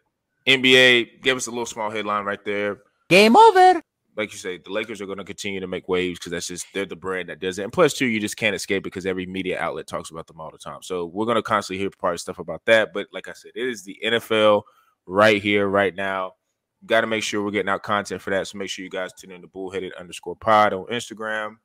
NBA 0.48 1.22
gave 1.22 1.36
us 1.36 1.48
a 1.48 1.52
little 1.52 1.66
small 1.66 1.90
headline 1.90 2.26
right 2.26 2.44
there. 2.46 2.80
Game 3.10 3.36
over. 3.36 3.82
like 4.16 4.32
you 4.32 4.38
say, 4.38 4.58
the 4.58 4.70
Lakers 4.72 5.02
are 5.02 5.06
going 5.06 5.18
to 5.18 5.24
continue 5.24 5.60
to 5.60 5.68
make 5.68 5.88
waves 5.90 6.20
because 6.20 6.32
that's 6.32 6.48
just 6.48 6.66
they're 6.74 6.86
the 6.86 6.96
brand 6.96 7.30
that 7.30 7.40
does 7.40 7.58
it. 7.60 7.64
And 7.64 7.74
plus, 7.74 7.94
two, 7.94 8.06
you 8.06 8.20
just 8.20 8.38
can't 8.38 8.56
escape 8.56 8.84
because 8.84 9.06
every 9.06 9.26
media 9.26 9.60
outlet 9.60 9.88
talks 9.88 10.12
about 10.12 10.28
them 10.28 10.40
all 10.40 10.52
the 10.52 10.58
time. 10.58 10.80
So 10.82 11.06
we're 11.06 11.26
going 11.26 11.36
to 11.36 11.42
constantly 11.42 11.80
hear 11.82 11.90
probably 11.98 12.18
stuff 12.20 12.40
about 12.40 12.64
that. 12.66 12.94
But 12.94 13.08
like 13.12 13.28
I 13.28 13.34
said, 13.34 13.52
it 13.56 13.68
is 13.68 13.84
the 13.84 13.98
NFL 14.04 14.64
right 15.08 15.42
here, 15.42 15.68
right 15.68 15.96
now. 15.96 16.34
Got 16.86 17.02
to 17.02 17.08
make 17.08 17.24
sure 17.24 17.44
we're 17.44 17.52
getting 17.52 17.70
out 17.70 17.84
content 17.84 18.22
for 18.22 18.30
that. 18.30 18.48
So 18.48 18.58
make 18.58 18.70
sure 18.70 18.84
you 18.84 18.90
guys 18.90 19.12
tune 19.14 19.32
in 19.32 19.42
to 19.42 19.48
bullheaded 19.48 19.94
underscore 19.94 20.36
pod 20.36 20.74
on 20.74 20.86
Instagram. 20.86 21.58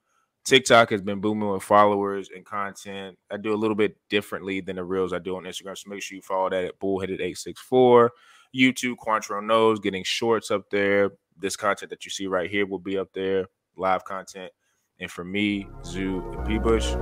TikTok 0.44 0.90
has 0.90 1.00
been 1.00 1.20
booming 1.20 1.48
with 1.48 1.62
followers 1.62 2.29
and 2.35 2.44
content. 2.44 3.16
I 3.31 3.38
do 3.38 3.55
a 3.55 3.57
little 3.57 3.77
bit 3.77 3.96
differently 4.11 4.61
than 4.61 4.77
the 4.77 4.85
reels 4.85 5.12
I 5.12 5.18
do 5.18 5.37
on 5.37 5.44
Instagram. 5.44 5.79
So 5.79 5.88
make 5.88 6.03
sure 6.03 6.16
you 6.16 6.22
follow 6.22 6.50
that 6.50 6.64
at 6.64 6.79
bullheaded864. 6.81 8.11
YouTube, 8.55 8.96
Quantro 8.96 9.42
knows, 9.42 9.81
getting 9.81 10.05
shorts 10.05 10.50
up 10.50 10.68
there. 10.70 11.12
This 11.37 11.57
content 11.57 11.90
that 11.90 12.05
you 12.05 12.11
see 12.11 12.27
right 12.27 12.50
here 12.50 12.66
will 12.66 12.79
be 12.79 12.98
up 12.98 13.12
there, 13.14 13.46
live 13.77 14.05
content. 14.05 14.53
And 15.00 15.11
for 15.11 15.24
me, 15.24 15.66
Zoo, 15.85 16.22
and 16.37 16.46
P 16.46 16.59
Bush, 16.59 16.94